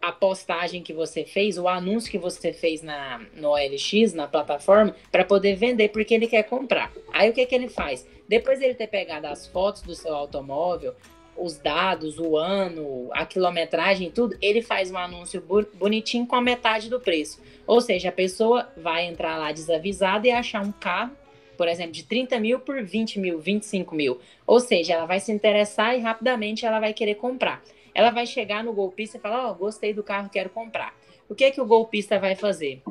a 0.00 0.12
postagem 0.12 0.82
que 0.82 0.92
você 0.92 1.24
fez, 1.24 1.58
o 1.58 1.66
anúncio 1.66 2.10
que 2.10 2.18
você 2.18 2.52
fez 2.52 2.82
na, 2.82 3.20
no 3.34 3.50
OLX, 3.50 4.14
na 4.14 4.28
plataforma, 4.28 4.94
para 5.10 5.24
poder 5.24 5.56
vender, 5.56 5.88
porque 5.88 6.14
ele 6.14 6.28
quer 6.28 6.44
comprar. 6.44 6.92
Aí 7.12 7.28
o 7.28 7.32
que, 7.32 7.44
que 7.44 7.54
ele 7.54 7.68
faz? 7.68 8.06
Depois 8.28 8.60
de 8.60 8.66
ele 8.66 8.74
ter 8.74 8.86
pegado 8.86 9.26
as 9.26 9.48
fotos 9.48 9.82
do 9.82 9.94
seu 9.94 10.14
automóvel, 10.14 10.94
os 11.38 11.58
dados, 11.58 12.18
o 12.18 12.36
ano, 12.36 13.08
a 13.12 13.24
quilometragem, 13.24 14.10
tudo, 14.10 14.36
ele 14.40 14.62
faz 14.62 14.90
um 14.90 14.98
anúncio 14.98 15.42
bonitinho 15.74 16.26
com 16.26 16.36
a 16.36 16.40
metade 16.40 16.90
do 16.90 17.00
preço. 17.00 17.40
Ou 17.66 17.80
seja, 17.80 18.08
a 18.08 18.12
pessoa 18.12 18.68
vai 18.76 19.06
entrar 19.06 19.36
lá 19.36 19.52
desavisada 19.52 20.26
e 20.26 20.30
achar 20.30 20.62
um 20.62 20.72
carro, 20.72 21.12
por 21.56 21.68
exemplo, 21.68 21.92
de 21.92 22.04
30 22.04 22.38
mil 22.38 22.60
por 22.60 22.82
20 22.82 23.18
mil, 23.18 23.38
25 23.38 23.94
mil. 23.94 24.20
Ou 24.46 24.60
seja, 24.60 24.94
ela 24.94 25.06
vai 25.06 25.20
se 25.20 25.32
interessar 25.32 25.96
e 25.96 26.00
rapidamente 26.00 26.64
ela 26.64 26.80
vai 26.80 26.92
querer 26.92 27.16
comprar. 27.16 27.62
Ela 27.94 28.10
vai 28.10 28.26
chegar 28.26 28.62
no 28.62 28.72
golpista 28.72 29.18
e 29.18 29.20
falar: 29.20 29.48
Ó, 29.48 29.50
oh, 29.50 29.54
gostei 29.54 29.92
do 29.92 30.02
carro, 30.02 30.30
quero 30.30 30.50
comprar. 30.50 30.94
O 31.28 31.34
que, 31.34 31.50
que 31.50 31.60
o 31.60 31.66
golpista 31.66 32.18
vai 32.18 32.34
fazer? 32.34 32.82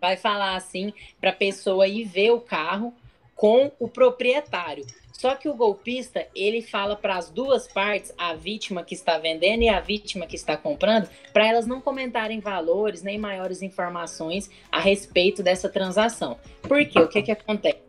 Vai 0.00 0.16
falar 0.16 0.54
assim 0.54 0.92
para 1.20 1.30
a 1.30 1.34
pessoa 1.34 1.88
ir 1.88 2.04
ver 2.04 2.30
o 2.30 2.40
carro 2.40 2.94
com 3.34 3.70
o 3.78 3.88
proprietário. 3.88 4.86
Só 5.18 5.34
que 5.34 5.48
o 5.48 5.54
golpista, 5.54 6.28
ele 6.32 6.62
fala 6.62 6.94
para 6.94 7.16
as 7.16 7.28
duas 7.28 7.66
partes, 7.66 8.14
a 8.16 8.34
vítima 8.34 8.84
que 8.84 8.94
está 8.94 9.18
vendendo 9.18 9.64
e 9.64 9.68
a 9.68 9.80
vítima 9.80 10.28
que 10.28 10.36
está 10.36 10.56
comprando, 10.56 11.10
para 11.32 11.44
elas 11.44 11.66
não 11.66 11.80
comentarem 11.80 12.38
valores 12.38 13.02
nem 13.02 13.18
maiores 13.18 13.60
informações 13.60 14.48
a 14.70 14.78
respeito 14.78 15.42
dessa 15.42 15.68
transação. 15.68 16.38
Por 16.62 16.86
quê? 16.86 17.00
O 17.00 17.08
que, 17.08 17.20
que 17.20 17.32
acontece? 17.32 17.80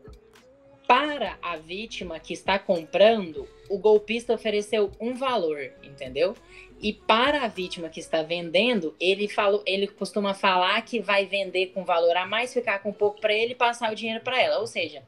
Para 0.88 1.38
a 1.40 1.56
vítima 1.56 2.20
que 2.20 2.34
está 2.34 2.58
comprando, 2.58 3.48
o 3.70 3.78
golpista 3.78 4.34
ofereceu 4.34 4.92
um 5.00 5.14
valor, 5.14 5.72
entendeu? 5.84 6.36
E 6.82 6.92
para 6.94 7.44
a 7.44 7.48
vítima 7.48 7.90
que 7.90 8.00
está 8.00 8.24
vendendo, 8.24 8.96
ele 9.00 9.28
falou, 9.28 9.62
ele 9.68 9.86
costuma 9.86 10.34
falar 10.34 10.82
que 10.82 11.00
vai 11.00 11.28
vender 11.28 11.68
com 11.68 11.86
valor 11.86 12.18
a 12.18 12.26
mais, 12.26 12.52
ficar 12.52 12.80
com 12.80 12.92
pouco 12.92 13.22
para 13.22 13.36
ele 13.36 13.52
e 13.52 13.56
passar 13.56 13.92
o 13.92 13.96
dinheiro 13.96 14.24
para 14.24 14.42
ela. 14.42 14.58
Ou 14.58 14.66
seja, 14.66 15.04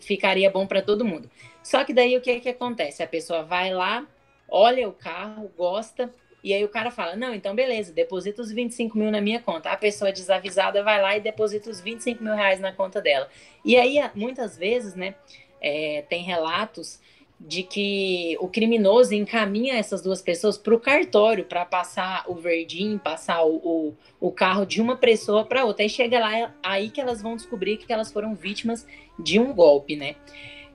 ficaria 0.00 0.50
bom 0.50 0.66
para 0.66 0.82
todo 0.82 1.04
mundo. 1.04 1.30
Só 1.62 1.84
que 1.84 1.92
daí 1.92 2.16
o 2.16 2.20
que, 2.20 2.40
que 2.40 2.48
acontece? 2.48 3.02
A 3.02 3.06
pessoa 3.06 3.42
vai 3.42 3.72
lá, 3.72 4.06
olha 4.48 4.88
o 4.88 4.92
carro, 4.92 5.50
gosta, 5.56 6.12
e 6.42 6.52
aí 6.52 6.64
o 6.64 6.68
cara 6.68 6.90
fala: 6.90 7.14
Não, 7.14 7.34
então 7.34 7.54
beleza, 7.54 7.92
deposita 7.92 8.42
os 8.42 8.50
25 8.50 8.98
mil 8.98 9.10
na 9.10 9.20
minha 9.20 9.40
conta. 9.40 9.70
A 9.70 9.76
pessoa 9.76 10.12
desavisada 10.12 10.82
vai 10.82 11.00
lá 11.00 11.16
e 11.16 11.20
deposita 11.20 11.70
os 11.70 11.80
25 11.80 12.22
mil 12.22 12.34
reais 12.34 12.60
na 12.60 12.72
conta 12.72 13.00
dela. 13.00 13.28
E 13.64 13.76
aí, 13.76 13.98
muitas 14.14 14.56
vezes, 14.56 14.94
né, 14.94 15.14
é, 15.60 16.04
tem 16.08 16.22
relatos 16.22 17.00
de 17.44 17.62
que 17.64 18.36
o 18.40 18.48
criminoso 18.48 19.14
encaminha 19.14 19.74
essas 19.74 20.00
duas 20.00 20.22
pessoas 20.22 20.56
para 20.56 20.74
o 20.74 20.78
cartório 20.78 21.44
para 21.44 21.64
passar 21.64 22.24
o 22.28 22.34
verdinho, 22.34 23.00
passar 23.00 23.42
o, 23.42 23.56
o, 23.56 23.94
o 24.20 24.30
carro 24.30 24.64
de 24.64 24.80
uma 24.80 24.96
pessoa 24.96 25.44
para 25.44 25.64
outra. 25.64 25.82
Aí 25.82 25.88
chega 25.88 26.20
lá, 26.20 26.54
aí 26.62 26.88
que 26.88 27.00
elas 27.00 27.20
vão 27.20 27.34
descobrir 27.34 27.78
que 27.78 27.92
elas 27.92 28.12
foram 28.12 28.34
vítimas 28.34 28.86
de 29.18 29.40
um 29.40 29.52
golpe, 29.52 29.96
né? 29.96 30.14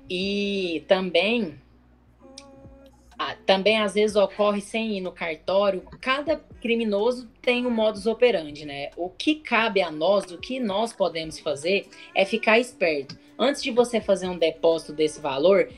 E 0.10 0.84
também, 0.88 1.60
também 3.46 3.80
às 3.80 3.94
vezes 3.94 4.16
ocorre 4.16 4.62
sem 4.62 4.98
ir 4.98 5.02
no 5.02 5.12
cartório. 5.12 5.82
Cada 6.00 6.38
criminoso 6.62 7.30
tem 7.42 7.66
um 7.66 7.70
modus 7.70 8.06
operandi, 8.06 8.66
né? 8.66 8.90
O 8.96 9.10
que 9.10 9.36
cabe 9.36 9.82
a 9.82 9.92
nós, 9.92 10.32
o 10.32 10.38
que 10.38 10.60
nós 10.60 10.94
podemos 10.94 11.40
fazer 11.40 11.88
é 12.16 12.26
ficar 12.26 12.60
esperto. 12.60 13.18
Antes 13.38 13.62
de 13.62 13.72
você 13.72 14.02
fazer 14.02 14.28
um 14.28 14.38
depósito 14.38 14.94
desse 14.94 15.20
valor, 15.20 15.70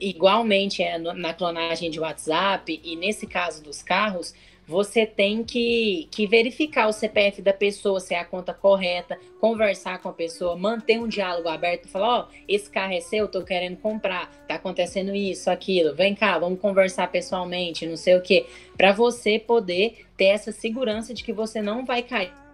igualmente 0.00 0.82
é 0.82 0.98
na 0.98 1.34
clonagem 1.34 1.90
de 1.90 2.00
WhatsApp 2.00 2.80
e 2.82 2.96
nesse 2.96 3.26
caso 3.26 3.62
dos 3.62 3.82
carros, 3.82 4.34
você 4.66 5.06
tem 5.06 5.44
que, 5.44 6.08
que 6.10 6.26
verificar 6.26 6.88
o 6.88 6.92
CPF 6.92 7.40
da 7.40 7.52
pessoa, 7.52 8.00
se 8.00 8.14
é 8.14 8.18
a 8.18 8.24
conta 8.24 8.52
correta, 8.52 9.18
conversar 9.40 10.00
com 10.00 10.08
a 10.08 10.12
pessoa, 10.12 10.56
manter 10.56 10.98
um 10.98 11.06
diálogo 11.06 11.48
aberto, 11.48 11.88
falar, 11.88 12.18
ó, 12.18 12.20
oh, 12.22 12.34
esse 12.48 12.68
carro 12.68 12.92
é 12.92 13.00
seu, 13.00 13.28
tô 13.28 13.42
querendo 13.42 13.76
comprar, 13.76 14.30
tá 14.48 14.56
acontecendo 14.56 15.14
isso, 15.14 15.50
aquilo, 15.50 15.94
vem 15.94 16.14
cá, 16.14 16.38
vamos 16.38 16.60
conversar 16.60 17.10
pessoalmente, 17.10 17.86
não 17.86 17.96
sei 17.96 18.16
o 18.16 18.22
quê, 18.22 18.46
para 18.76 18.92
você 18.92 19.38
poder 19.38 20.06
ter 20.16 20.26
essa 20.26 20.50
segurança 20.50 21.14
de 21.14 21.22
que 21.22 21.32
você 21.32 21.62
não 21.62 21.84
vai 21.84 22.02
cair 22.02 22.45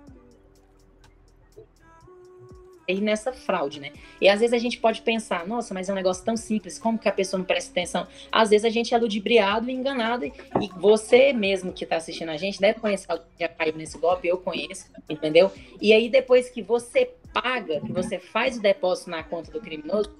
cair 2.86 3.00
nessa 3.00 3.32
fraude, 3.32 3.80
né? 3.80 3.90
E 4.20 4.28
às 4.28 4.40
vezes 4.40 4.52
a 4.52 4.58
gente 4.58 4.78
pode 4.78 5.02
pensar, 5.02 5.46
nossa, 5.46 5.72
mas 5.74 5.88
é 5.88 5.92
um 5.92 5.96
negócio 5.96 6.24
tão 6.24 6.36
simples, 6.36 6.78
como 6.78 6.98
que 6.98 7.08
a 7.08 7.12
pessoa 7.12 7.38
não 7.38 7.44
presta 7.44 7.70
atenção? 7.70 8.06
Às 8.30 8.50
vezes 8.50 8.64
a 8.64 8.70
gente 8.70 8.94
é 8.94 8.98
ludibriado 8.98 9.70
e 9.70 9.72
enganado, 9.72 10.24
e 10.24 10.32
você 10.76 11.32
mesmo 11.32 11.72
que 11.72 11.84
está 11.84 11.96
assistindo 11.96 12.30
a 12.30 12.36
gente 12.36 12.60
deve 12.60 12.80
conhecer 12.80 13.06
alguém 13.10 13.26
que 13.36 13.44
já 13.44 13.48
caiu 13.48 13.74
nesse 13.76 13.98
golpe, 13.98 14.28
eu 14.28 14.38
conheço, 14.38 14.90
entendeu? 15.08 15.50
E 15.80 15.92
aí 15.92 16.08
depois 16.08 16.48
que 16.48 16.62
você 16.62 17.10
paga, 17.32 17.80
que 17.80 17.92
você 17.92 18.18
faz 18.18 18.58
o 18.58 18.60
depósito 18.60 19.10
na 19.10 19.22
conta 19.22 19.50
do 19.50 19.60
criminoso, 19.60 20.14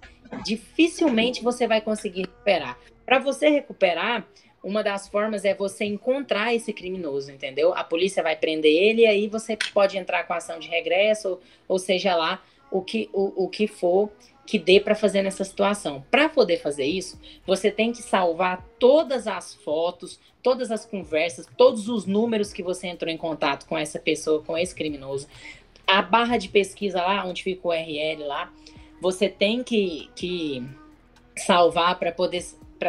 dificilmente 0.45 1.43
você 1.43 1.67
vai 1.67 1.81
conseguir 1.81 2.23
recuperar. 2.23 2.79
Para 3.05 3.19
você 3.19 3.49
recuperar, 3.49 4.27
uma 4.63 4.83
das 4.83 5.09
formas 5.09 5.45
é 5.45 5.55
você 5.55 5.85
encontrar 5.85 6.55
esse 6.55 6.73
criminoso, 6.73 7.33
entendeu? 7.33 7.75
A 7.75 7.83
polícia 7.83 8.23
vai 8.23 8.37
prender 8.37 8.73
ele 8.73 9.03
e 9.03 9.07
aí 9.07 9.29
você 9.29 9.57
pode 9.75 9.99
entrar 9.99 10.25
com 10.25 10.33
ação 10.33 10.59
de 10.59 10.69
regresso, 10.69 11.31
ou, 11.31 11.41
ou 11.69 11.79
seja 11.79 12.15
lá, 12.15 12.43
o 12.71 12.81
que, 12.81 13.11
o, 13.13 13.45
o 13.45 13.49
que 13.49 13.67
for 13.67 14.11
que 14.47 14.59
dê 14.59 14.81
para 14.81 14.95
fazer 14.95 15.23
nessa 15.23 15.45
situação. 15.45 16.05
Para 16.11 16.29
poder 16.29 16.59
fazer 16.59 16.85
isso, 16.85 17.21
você 17.47 17.71
tem 17.71 17.93
que 17.93 18.03
salvar 18.03 18.67
todas 18.79 19.27
as 19.27 19.55
fotos, 19.55 20.19
todas 20.43 20.71
as 20.71 20.85
conversas, 20.85 21.47
todos 21.57 21.89
os 21.89 22.07
números 22.07 22.53
que 22.53 22.63
você 22.63 22.89
entrou 22.89 23.11
em 23.11 23.17
contato 23.17 23.67
com 23.67 23.79
essa 23.79 23.99
pessoa, 23.99 24.43
com 24.43 24.59
esse 24.59 24.75
criminoso. 24.75 25.29
A 25.87 26.03
barra 26.03 26.37
de 26.37 26.49
pesquisa 26.49 27.01
lá, 27.01 27.25
onde 27.25 27.43
fica 27.43 27.67
o 27.67 27.71
URL 27.71 28.27
lá, 28.27 28.53
você 29.01 29.29
tem 29.29 29.63
que, 29.63 30.11
que 30.17 30.63
salvar 31.37 31.99
para 31.99 32.11
poder, 32.13 32.45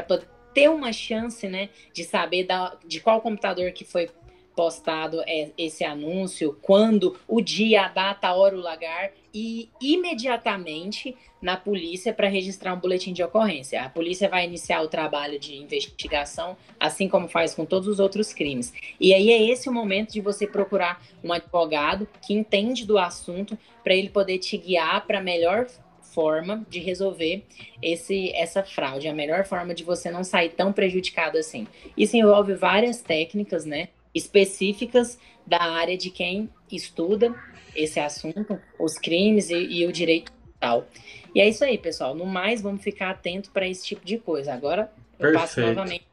poder 0.08 0.28
ter 0.54 0.70
uma 0.70 0.92
chance 0.92 1.48
né, 1.48 1.70
de 1.94 2.04
saber 2.04 2.46
da, 2.46 2.78
de 2.86 3.00
qual 3.00 3.22
computador 3.22 3.72
que 3.72 3.84
foi 3.84 4.10
postado 4.56 5.22
é, 5.26 5.50
esse 5.58 5.84
anúncio, 5.84 6.58
quando, 6.62 7.18
o 7.28 7.42
dia, 7.42 7.86
a 7.86 7.88
data, 7.88 8.28
a 8.28 8.36
hora, 8.36 8.56
o 8.56 8.60
lugar, 8.60 9.12
e 9.34 9.68
imediatamente 9.82 11.16
na 11.42 11.58
polícia 11.58 12.14
para 12.14 12.28
registrar 12.28 12.74
um 12.74 12.80
boletim 12.80 13.12
de 13.12 13.24
ocorrência. 13.24 13.82
A 13.82 13.90
polícia 13.90 14.30
vai 14.30 14.46
iniciar 14.46 14.82
o 14.82 14.88
trabalho 14.88 15.40
de 15.40 15.56
investigação, 15.56 16.56
assim 16.80 17.10
como 17.10 17.28
faz 17.28 17.56
com 17.56 17.66
todos 17.66 17.88
os 17.88 18.00
outros 18.00 18.32
crimes. 18.32 18.72
E 19.00 19.14
aí 19.14 19.32
é 19.32 19.42
esse 19.52 19.68
o 19.68 19.74
momento 19.74 20.14
de 20.14 20.22
você 20.22 20.46
procurar 20.46 21.04
um 21.24 21.34
advogado 21.34 22.08
que 22.26 22.34
entende 22.34 22.86
do 22.86 22.98
assunto 22.98 23.58
para 23.84 23.96
ele 23.96 24.10
poder 24.10 24.38
te 24.38 24.56
guiar 24.56 25.06
para 25.06 25.20
melhor 25.20 25.68
forma 26.14 26.66
de 26.70 26.80
resolver 26.80 27.44
esse, 27.82 28.32
essa 28.36 28.64
fraude, 28.64 29.08
a 29.08 29.14
melhor 29.14 29.46
forma 29.46 29.74
de 29.74 29.84
você 29.84 30.12
não 30.12 30.24
sair 30.24 30.50
tão 30.50 30.72
prejudicado 30.72 31.38
assim. 31.38 31.68
Isso 31.98 32.16
envolve 32.16 32.54
várias 32.54 33.02
técnicas, 33.02 33.66
né, 33.66 33.90
específicas 34.14 35.18
da 35.46 35.62
área 35.62 35.98
de 35.98 36.10
quem 36.10 36.50
estuda 36.72 37.34
esse 37.76 38.00
assunto, 38.00 38.60
os 38.80 38.98
crimes 38.98 39.50
e, 39.50 39.56
e 39.56 39.86
o 39.86 39.92
direito 39.92 40.32
tal. 40.60 40.88
E 41.36 41.42
é 41.42 41.50
isso 41.50 41.64
aí, 41.64 41.78
pessoal. 41.78 42.16
No 42.16 42.26
mais, 42.26 42.62
vamos 42.62 42.84
ficar 42.84 43.10
atento 43.10 43.52
para 43.52 43.68
esse 43.68 43.86
tipo 43.86 44.06
de 44.06 44.18
coisa. 44.18 44.54
Agora, 44.54 44.92
eu 45.20 45.32
Perfeito. 45.32 45.40
passo 45.42 45.62
novamente. 45.62 46.06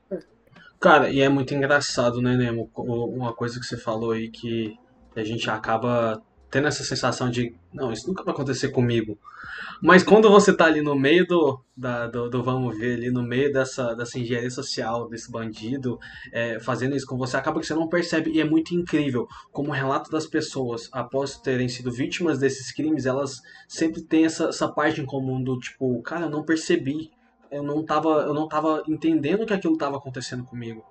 Cara, 0.81 1.11
e 1.11 1.21
é 1.21 1.29
muito 1.29 1.55
engraçado, 1.55 2.23
né, 2.23 2.35
Nemo? 2.37 2.71
Uma 2.75 3.35
coisa 3.35 3.61
que 3.61 3.67
você 3.67 3.77
falou 3.77 4.13
aí 4.13 4.31
que 4.31 4.75
a 5.15 5.23
gente 5.23 5.49
acaba 5.51 6.23
tendo 6.51 6.69
essa 6.69 6.83
sensação 6.83 7.31
de, 7.31 7.55
não, 7.73 7.93
isso 7.93 8.09
nunca 8.09 8.25
vai 8.25 8.35
acontecer 8.35 8.69
comigo. 8.69 9.19
Mas 9.83 10.03
quando 10.03 10.29
você 10.29 10.55
tá 10.55 10.67
ali 10.67 10.83
no 10.83 10.95
meio 10.95 11.27
do, 11.27 11.61
da, 11.77 12.07
do, 12.07 12.29
do, 12.29 12.43
vamos 12.43 12.77
ver, 12.79 12.97
ali 12.97 13.11
no 13.11 13.23
meio 13.23 13.53
dessa, 13.53 13.95
dessa 13.95 14.19
engenharia 14.19 14.51
social, 14.51 15.09
desse 15.09 15.31
bandido, 15.31 15.99
é, 16.33 16.61
fazendo 16.61 16.95
isso 16.95 17.07
com 17.07 17.17
você, 17.17 17.37
acaba 17.37 17.61
que 17.61 17.67
você 17.67 17.75
não 17.75 17.89
percebe. 17.89 18.31
E 18.31 18.41
é 18.41 18.45
muito 18.45 18.75
incrível 18.75 19.27
como 19.51 19.71
o 19.71 19.75
relato 19.75 20.11
das 20.11 20.27
pessoas, 20.27 20.89
após 20.93 21.39
terem 21.39 21.69
sido 21.69 21.91
vítimas 21.91 22.39
desses 22.39 22.73
crimes, 22.73 23.07
elas 23.07 23.41
sempre 23.67 24.03
têm 24.03 24.27
essa, 24.27 24.49
essa 24.49 24.69
parte 24.69 25.01
em 25.01 25.07
comum 25.07 25.43
do 25.43 25.59
tipo, 25.59 26.03
cara, 26.03 26.27
eu 26.27 26.31
não 26.31 26.45
percebi 26.45 27.11
eu 27.51 27.63
não 27.63 27.85
tava, 27.85 28.09
eu 28.09 28.35
não 28.35 28.49
tava 28.49 28.83
entendendo 28.89 29.45
que 29.47 29.53
aquilo 29.53 29.75
estava 29.75 29.97
acontecendo 29.97 30.45
comigo. 30.45 30.85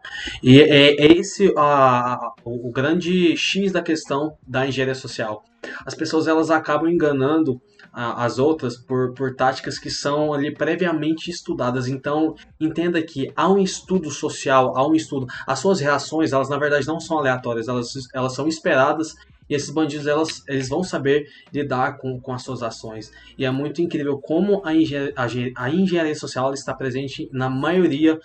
E 0.43 0.62
é, 0.62 0.95
é 0.95 1.12
esse 1.13 1.54
a, 1.58 2.34
o 2.43 2.72
grande 2.72 3.36
X 3.36 3.72
da 3.72 3.82
questão 3.82 4.38
da 4.45 4.67
engenharia 4.67 4.95
social. 4.95 5.43
As 5.86 5.95
pessoas 5.95 6.28
elas 6.28 6.50
acabam 6.50 6.89
enganando 6.89 7.62
a, 7.91 8.24
as 8.26 8.39
outras 8.39 8.78
por, 8.78 9.13
por 9.13 9.36
táticas 9.36 9.78
que 9.80 9.89
são 9.89 10.34
ali 10.34 10.54
previamente 10.54 11.30
estudadas. 11.30 11.88
Então, 11.88 12.36
entenda 12.60 13.02
que 13.02 13.32
há 13.36 13.50
um 13.50 13.58
estudo 13.58 14.10
social, 14.10 14.78
há 14.78 14.88
um 14.88 14.95
estudo. 14.95 15.28
As 15.45 15.60
suas 15.60 15.80
reações, 15.80 16.32
elas 16.32 16.50
na 16.50 16.58
verdade 16.58 16.88
não 16.88 17.00
são 17.00 17.19
aleatórias, 17.19 17.67
elas, 17.67 17.93
elas 18.13 18.34
são 18.34 18.48
esperadas 18.48 19.15
e 19.49 19.55
esses 19.55 19.69
bandidos, 19.69 20.05
elas, 20.05 20.43
eles 20.47 20.69
vão 20.69 20.83
saber 20.83 21.27
lidar 21.51 21.97
com, 21.97 22.19
com 22.19 22.31
as 22.31 22.43
suas 22.43 22.62
ações. 22.62 23.12
E 23.38 23.45
é 23.45 23.51
muito 23.51 23.81
incrível 23.81 24.19
como 24.19 24.62
a 24.63 24.73
engenharia, 24.73 25.51
a 25.55 25.69
engenharia 25.69 26.15
social 26.15 26.53
está 26.53 26.73
presente 26.73 27.27
na 27.33 27.49
maioria, 27.49 28.19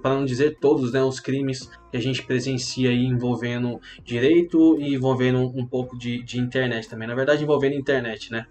para 0.00 0.14
não 0.14 0.24
dizer 0.24 0.58
todos, 0.60 0.92
né, 0.92 1.02
os 1.02 1.18
crimes 1.18 1.68
que 1.90 1.96
a 1.96 2.00
gente 2.00 2.24
presencia 2.24 2.90
aí 2.90 3.04
envolvendo 3.04 3.80
direito 4.04 4.78
e 4.78 4.94
envolvendo 4.94 5.40
um 5.40 5.66
pouco 5.66 5.98
de, 5.98 6.22
de 6.22 6.38
internet 6.38 6.88
também. 6.88 7.08
Na 7.08 7.14
verdade, 7.14 7.42
envolvendo 7.42 7.74
internet, 7.74 8.30
né? 8.30 8.46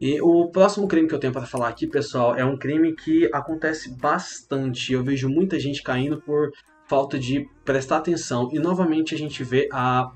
E 0.00 0.20
o 0.20 0.48
próximo 0.48 0.88
crime 0.88 1.06
que 1.06 1.14
eu 1.14 1.20
tenho 1.20 1.32
para 1.32 1.46
falar 1.46 1.68
aqui, 1.68 1.86
pessoal, 1.86 2.34
é 2.34 2.44
um 2.44 2.58
crime 2.58 2.94
que 2.94 3.28
acontece 3.32 3.96
bastante. 3.96 4.92
Eu 4.92 5.04
vejo 5.04 5.28
muita 5.28 5.58
gente 5.58 5.82
caindo 5.82 6.20
por 6.20 6.50
falta 6.86 7.18
de 7.18 7.48
prestar 7.64 7.98
atenção. 7.98 8.48
E 8.52 8.58
novamente 8.58 9.14
a 9.14 9.18
gente 9.18 9.42
vê 9.44 9.68
a 9.72 10.10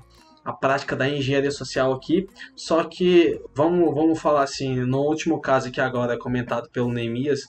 a 0.49 0.53
prática 0.53 0.95
da 0.95 1.07
engenharia 1.07 1.51
social 1.51 1.93
aqui, 1.93 2.27
só 2.55 2.83
que 2.83 3.39
vamos, 3.53 3.93
vamos 3.93 4.19
falar 4.19 4.43
assim, 4.43 4.79
no 4.79 5.01
último 5.01 5.39
caso 5.39 5.71
que 5.71 5.79
agora 5.79 6.15
é 6.15 6.17
comentado 6.17 6.69
pelo 6.71 6.91
Neemias, 6.91 7.41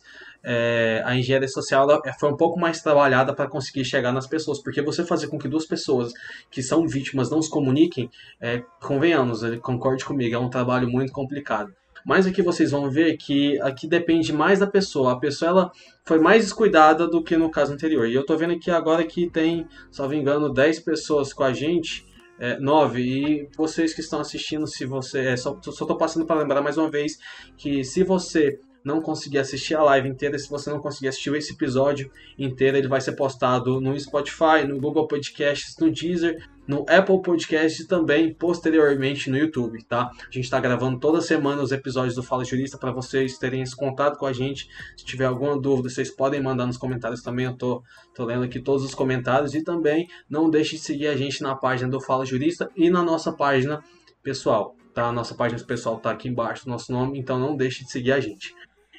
é, 0.43 1.03
a 1.05 1.17
engenharia 1.17 1.49
social 1.49 1.89
foi 2.19 2.31
um 2.31 2.37
pouco 2.37 2.61
mais 2.61 2.83
trabalhada 2.83 3.35
para 3.35 3.49
conseguir 3.49 3.85
chegar 3.87 4.13
nas 4.13 4.27
pessoas, 4.27 4.63
porque 4.63 4.83
você 4.83 5.05
fazer 5.05 5.29
com 5.29 5.39
que 5.39 5.49
duas 5.49 5.67
pessoas 5.67 6.13
que 6.51 6.63
são 6.63 6.87
vítimas 6.87 7.31
não 7.31 7.41
se 7.41 7.49
comuniquem, 7.49 8.11
é, 8.39 8.63
convenhamos, 8.83 9.43
ele 9.43 9.59
concorde 9.59 10.05
comigo, 10.05 10.35
é 10.35 10.39
um 10.39 10.51
trabalho 10.51 10.89
muito 10.89 11.13
complicado. 11.13 11.73
Mas 12.05 12.27
aqui 12.27 12.43
vocês 12.43 12.71
vão 12.71 12.91
ver 12.91 13.17
que 13.17 13.61
aqui 13.61 13.87
depende 13.87 14.33
mais 14.33 14.59
da 14.59 14.67
pessoa. 14.67 15.13
A 15.13 15.17
pessoa 15.17 15.51
ela 15.51 15.73
foi 16.03 16.19
mais 16.19 16.45
descuidada 16.45 17.07
do 17.07 17.23
que 17.23 17.37
no 17.37 17.51
caso 17.51 17.75
anterior. 17.75 18.09
E 18.09 18.15
eu 18.15 18.25
tô 18.25 18.39
vendo 18.39 18.55
aqui 18.55 18.71
agora 18.71 19.05
que 19.05 19.29
tem, 19.29 19.67
me 20.09 20.17
engano, 20.17 20.51
10 20.51 20.81
pessoas 20.81 21.31
com 21.35 21.45
a 21.45 21.53
gente 21.53 22.09
é, 22.41 22.59
9. 22.59 23.03
E 23.03 23.49
vocês 23.57 23.95
que 23.95 24.01
estão 24.01 24.21
assistindo, 24.21 24.67
se 24.67 24.85
você. 24.87 25.21
É, 25.21 25.37
só, 25.37 25.53
tô 25.53 25.97
passando 25.97 26.27
para 26.27 26.41
lembrar 26.41 26.63
mais 26.63 26.79
uma 26.79 26.91
vez 26.91 27.19
que 27.57 27.85
se 27.85 28.03
você 28.03 28.59
não 28.83 29.03
conseguir 29.03 29.39
assistir 29.39 29.75
a 29.75 29.83
live 29.83 30.09
inteira, 30.09 30.39
se 30.39 30.49
você 30.49 30.71
não 30.71 30.81
conseguir 30.81 31.09
assistir 31.09 31.35
esse 31.35 31.53
episódio 31.53 32.11
inteiro, 32.39 32.79
ele 32.79 32.89
vai 32.89 33.01
ser 33.01 33.13
postado 33.13 33.79
no 33.81 33.99
Spotify, 34.01 34.67
no 34.67 34.81
Google 34.81 35.07
Podcasts, 35.07 35.77
no 35.79 35.91
Deezer, 35.91 36.43
no 36.71 36.87
Apple 36.89 37.21
Podcast 37.21 37.83
e 37.83 37.85
também 37.85 38.33
posteriormente 38.33 39.29
no 39.29 39.37
YouTube, 39.37 39.83
tá? 39.83 40.09
A 40.21 40.31
gente 40.31 40.45
está 40.45 40.61
gravando 40.61 41.01
toda 41.01 41.21
semana 41.21 41.61
os 41.61 41.73
episódios 41.73 42.15
do 42.15 42.23
Fala 42.23 42.45
Jurista 42.45 42.79
para 42.79 42.93
vocês 42.93 43.37
terem 43.39 43.61
esse 43.61 43.75
contato 43.75 44.17
com 44.17 44.25
a 44.25 44.33
gente. 44.33 44.69
Se 44.97 45.05
tiver 45.05 45.25
alguma 45.25 45.61
dúvida, 45.61 45.89
vocês 45.89 46.13
podem 46.13 46.41
mandar 46.41 46.67
nos 46.67 46.77
comentários 46.77 47.23
também. 47.23 47.47
Eu 47.47 47.57
tô, 47.57 47.83
tô 48.15 48.25
lendo 48.25 48.45
aqui 48.45 48.61
todos 48.61 48.85
os 48.85 48.95
comentários 48.95 49.53
e 49.53 49.65
também 49.65 50.07
não 50.29 50.49
deixe 50.49 50.77
de 50.77 50.83
seguir 50.83 51.09
a 51.09 51.17
gente 51.17 51.43
na 51.43 51.57
página 51.57 51.91
do 51.91 52.01
Fala 52.01 52.25
Jurista 52.25 52.71
e 52.77 52.89
na 52.89 53.03
nossa 53.03 53.33
página 53.33 53.83
pessoal, 54.23 54.77
tá? 54.95 55.09
A 55.09 55.13
nossa 55.13 55.35
página 55.35 55.61
pessoal 55.65 55.99
tá 55.99 56.13
aqui 56.13 56.29
embaixo 56.29 56.67
do 56.67 56.71
nosso 56.71 56.93
nome, 56.93 57.19
então 57.19 57.37
não 57.37 57.57
deixe 57.57 57.85
de 57.85 57.91
seguir 57.91 58.13
a 58.13 58.21
gente. 58.21 58.55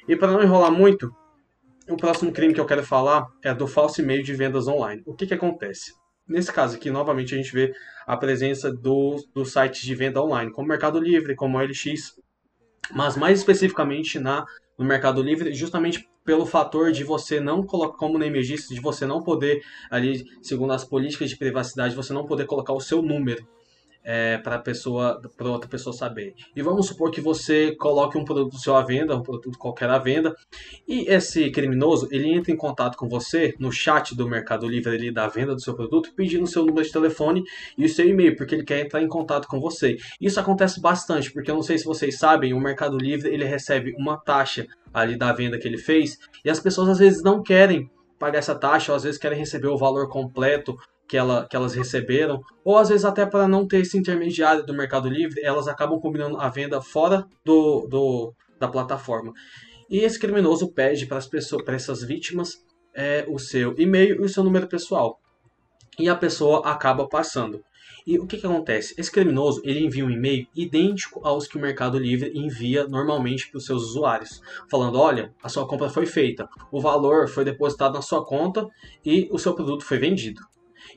E 0.06 0.14
para 0.14 0.30
não 0.30 0.42
enrolar 0.42 0.70
muito, 0.70 1.10
o 1.88 1.96
próximo 1.96 2.32
crime 2.32 2.52
que 2.52 2.60
eu 2.60 2.66
quero 2.66 2.84
falar 2.84 3.28
é 3.42 3.54
do 3.54 3.66
falso 3.66 4.02
e-mail 4.02 4.22
de 4.22 4.34
vendas 4.34 4.68
online. 4.68 5.02
O 5.06 5.14
que 5.14 5.26
que 5.26 5.32
acontece? 5.32 6.01
Nesse 6.26 6.52
caso 6.52 6.76
aqui, 6.76 6.90
novamente, 6.90 7.34
a 7.34 7.36
gente 7.36 7.52
vê 7.52 7.74
a 8.06 8.16
presença 8.16 8.72
dos 8.72 9.26
do 9.34 9.44
sites 9.44 9.82
de 9.82 9.94
venda 9.94 10.22
online, 10.22 10.52
como 10.52 10.68
Mercado 10.68 10.98
Livre, 10.98 11.34
como 11.34 11.58
OLX, 11.58 12.18
mas 12.92 13.16
mais 13.16 13.38
especificamente 13.38 14.18
na, 14.18 14.44
no 14.78 14.84
Mercado 14.84 15.22
Livre, 15.22 15.52
justamente 15.54 16.08
pelo 16.24 16.46
fator 16.46 16.92
de 16.92 17.02
você 17.02 17.40
não 17.40 17.64
colocar, 17.64 17.98
como 17.98 18.18
me 18.18 18.42
disse, 18.42 18.74
de 18.74 18.80
você 18.80 19.06
não 19.06 19.22
poder, 19.22 19.62
ali, 19.90 20.24
segundo 20.40 20.72
as 20.72 20.84
políticas 20.84 21.30
de 21.30 21.36
privacidade, 21.36 21.96
você 21.96 22.12
não 22.12 22.24
poder 22.24 22.46
colocar 22.46 22.72
o 22.72 22.80
seu 22.80 23.02
número 23.02 23.46
é, 24.04 24.38
para 24.38 24.58
pessoa, 24.58 25.20
para 25.36 25.48
outra 25.48 25.68
pessoa 25.68 25.92
saber. 25.92 26.34
E 26.54 26.62
vamos 26.62 26.86
supor 26.86 27.10
que 27.10 27.20
você 27.20 27.74
coloque 27.76 28.18
um 28.18 28.24
produto 28.24 28.58
seu 28.58 28.76
à 28.76 28.82
venda, 28.82 29.16
um 29.16 29.22
produto 29.22 29.58
qualquer 29.58 29.90
à 29.90 29.98
venda, 29.98 30.34
e 30.86 31.10
esse 31.10 31.50
criminoso 31.50 32.08
ele 32.10 32.32
entra 32.32 32.52
em 32.52 32.56
contato 32.56 32.96
com 32.96 33.08
você 33.08 33.54
no 33.58 33.70
chat 33.70 34.14
do 34.14 34.28
Mercado 34.28 34.66
Livre 34.66 34.94
ali 34.94 35.12
da 35.12 35.28
venda 35.28 35.54
do 35.54 35.60
seu 35.60 35.74
produto, 35.74 36.12
pedindo 36.14 36.46
seu 36.46 36.64
número 36.64 36.84
de 36.84 36.92
telefone 36.92 37.42
e 37.76 37.84
o 37.84 37.88
seu 37.88 38.08
e-mail, 38.08 38.36
porque 38.36 38.54
ele 38.54 38.64
quer 38.64 38.80
entrar 38.80 39.02
em 39.02 39.08
contato 39.08 39.46
com 39.46 39.60
você. 39.60 39.96
Isso 40.20 40.40
acontece 40.40 40.80
bastante, 40.80 41.32
porque 41.32 41.50
eu 41.50 41.54
não 41.54 41.62
sei 41.62 41.78
se 41.78 41.84
vocês 41.84 42.18
sabem, 42.18 42.52
o 42.52 42.60
Mercado 42.60 42.96
Livre 42.96 43.32
ele 43.32 43.44
recebe 43.44 43.94
uma 43.98 44.16
taxa 44.16 44.66
ali 44.92 45.16
da 45.16 45.32
venda 45.32 45.58
que 45.58 45.66
ele 45.66 45.78
fez, 45.78 46.18
e 46.44 46.50
as 46.50 46.60
pessoas 46.60 46.88
às 46.88 46.98
vezes 46.98 47.22
não 47.22 47.42
querem 47.42 47.90
pagar 48.18 48.38
essa 48.38 48.54
taxa, 48.54 48.92
ou 48.92 48.96
às 48.96 49.02
vezes 49.02 49.18
querem 49.18 49.38
receber 49.38 49.68
o 49.68 49.76
valor 49.76 50.08
completo 50.08 50.76
que, 51.08 51.16
ela, 51.16 51.46
que 51.48 51.56
elas 51.56 51.74
receberam, 51.74 52.40
ou 52.64 52.78
às 52.78 52.88
vezes 52.88 53.04
até 53.04 53.26
para 53.26 53.46
não 53.46 53.66
ter 53.66 53.80
esse 53.80 53.98
intermediário 53.98 54.64
do 54.64 54.74
Mercado 54.74 55.08
Livre, 55.08 55.40
elas 55.42 55.68
acabam 55.68 56.00
combinando 56.00 56.40
a 56.40 56.48
venda 56.48 56.80
fora 56.80 57.26
do, 57.44 57.86
do 57.88 58.34
da 58.58 58.68
plataforma. 58.68 59.32
E 59.90 59.98
esse 59.98 60.18
criminoso 60.18 60.72
pede 60.72 61.06
para 61.06 61.18
as 61.18 61.26
pessoas, 61.26 61.62
para 61.64 61.74
essas 61.74 62.02
vítimas, 62.02 62.64
é, 62.94 63.26
o 63.28 63.38
seu 63.38 63.74
e-mail 63.78 64.22
e 64.22 64.24
o 64.24 64.28
seu 64.28 64.44
número 64.44 64.66
pessoal. 64.68 65.18
E 65.98 66.08
a 66.08 66.14
pessoa 66.14 66.66
acaba 66.66 67.06
passando. 67.08 67.62
E 68.06 68.18
o 68.18 68.26
que, 68.26 68.38
que 68.38 68.46
acontece? 68.46 68.94
Esse 68.98 69.10
criminoso 69.10 69.60
ele 69.64 69.84
envia 69.84 70.04
um 70.04 70.10
e-mail 70.10 70.46
idêntico 70.56 71.20
aos 71.22 71.46
que 71.46 71.56
o 71.56 71.60
Mercado 71.60 71.98
Livre 71.98 72.32
envia 72.34 72.86
normalmente 72.86 73.48
para 73.48 73.58
os 73.58 73.66
seus 73.66 73.82
usuários, 73.82 74.40
falando: 74.70 74.98
olha, 74.98 75.32
a 75.42 75.48
sua 75.48 75.66
compra 75.66 75.88
foi 75.88 76.06
feita, 76.06 76.48
o 76.70 76.80
valor 76.80 77.28
foi 77.28 77.44
depositado 77.44 77.94
na 77.94 78.02
sua 78.02 78.24
conta 78.24 78.66
e 79.04 79.28
o 79.30 79.38
seu 79.38 79.54
produto 79.54 79.84
foi 79.84 79.98
vendido. 79.98 80.40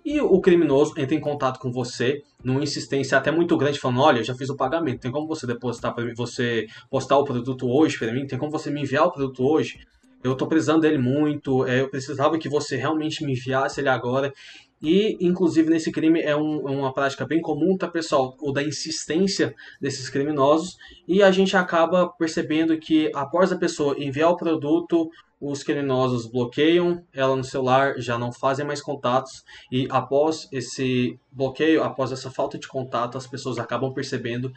E 0.06 0.22
o 0.22 0.39
criminoso 0.39 0.94
entra 0.98 1.15
em 1.15 1.20
contato 1.20 1.60
com 1.60 1.72
você 1.72 2.22
numa 2.44 2.62
insistência 2.62 3.18
até 3.18 3.32
muito 3.32 3.58
grande, 3.58 3.80
falando: 3.80 4.02
Olha, 4.02 4.24
já 4.24 4.36
fiz 4.36 4.50
o 4.50 4.56
pagamento, 4.56 5.00
tem 5.00 5.12
como 5.12 5.28
você 5.28 5.48
depositar 5.48 5.96
para 5.96 6.06
mim, 6.06 6.13
você 6.15 6.68
postar 6.91 7.18
o 7.18 7.24
produto 7.24 7.68
hoje 7.68 7.98
para 7.98 8.13
mim, 8.13 8.28
tem 8.28 8.38
como 8.38 8.52
você 8.52 8.70
me 8.70 8.82
enviar 8.82 9.08
o 9.08 9.12
produto 9.12 9.44
hoje? 9.44 9.80
Eu 10.24 10.34
estou 10.34 10.48
precisando 10.48 10.82
dele 10.82 10.98
muito, 10.98 11.65
é, 11.65 11.82
eu 11.82 11.89
precisava 11.89 12.38
que 12.38 12.48
você 12.48 12.76
realmente 12.76 13.24
me 13.26 13.34
enviasse 13.34 13.82
ele 13.82 13.89
agora. 13.89 14.32
E, 14.82 15.18
inclusive, 15.20 15.70
nesse 15.70 15.91
crime 15.91 16.22
é 16.22 16.36
um, 16.36 16.68
é 16.68 16.72
uma 16.72 16.94
prática 16.94 17.26
bem 17.26 17.41
comum, 17.41 17.78
tá, 17.78 17.88
pessoal? 17.88 18.36
O 18.39 18.52
da 18.52 18.62
insistência 18.62 19.56
desses 19.82 20.10
criminosos. 20.10 20.78
E 21.08 21.24
a 21.24 21.32
gente 21.32 21.56
acaba 21.56 22.08
percebendo 22.10 22.78
que, 22.78 23.10
após 23.15 23.52
a 23.52 23.58
pessoa 23.58 23.96
enviar 23.98 24.32
o 24.32 24.38
produto, 24.38 25.10
os 25.39 25.63
criminosos 25.63 26.26
bloqueiam 26.28 27.04
ela 27.13 27.36
no 27.36 27.43
celular, 27.43 27.95
já 27.98 28.17
não 28.17 28.32
fazem 28.32 28.65
mais 28.65 28.82
contatos. 28.82 29.43
E 29.71 29.88
após 29.89 30.48
esse 30.52 31.19
bloqueio, 31.32 31.84
após 31.84 32.12
essa 32.12 32.32
falta 32.32 32.58
de 32.58 32.67
contato, 32.67 33.17
as 33.17 33.28
pessoas 33.28 33.58
acabam 33.58 33.93
percebendo 33.93 34.52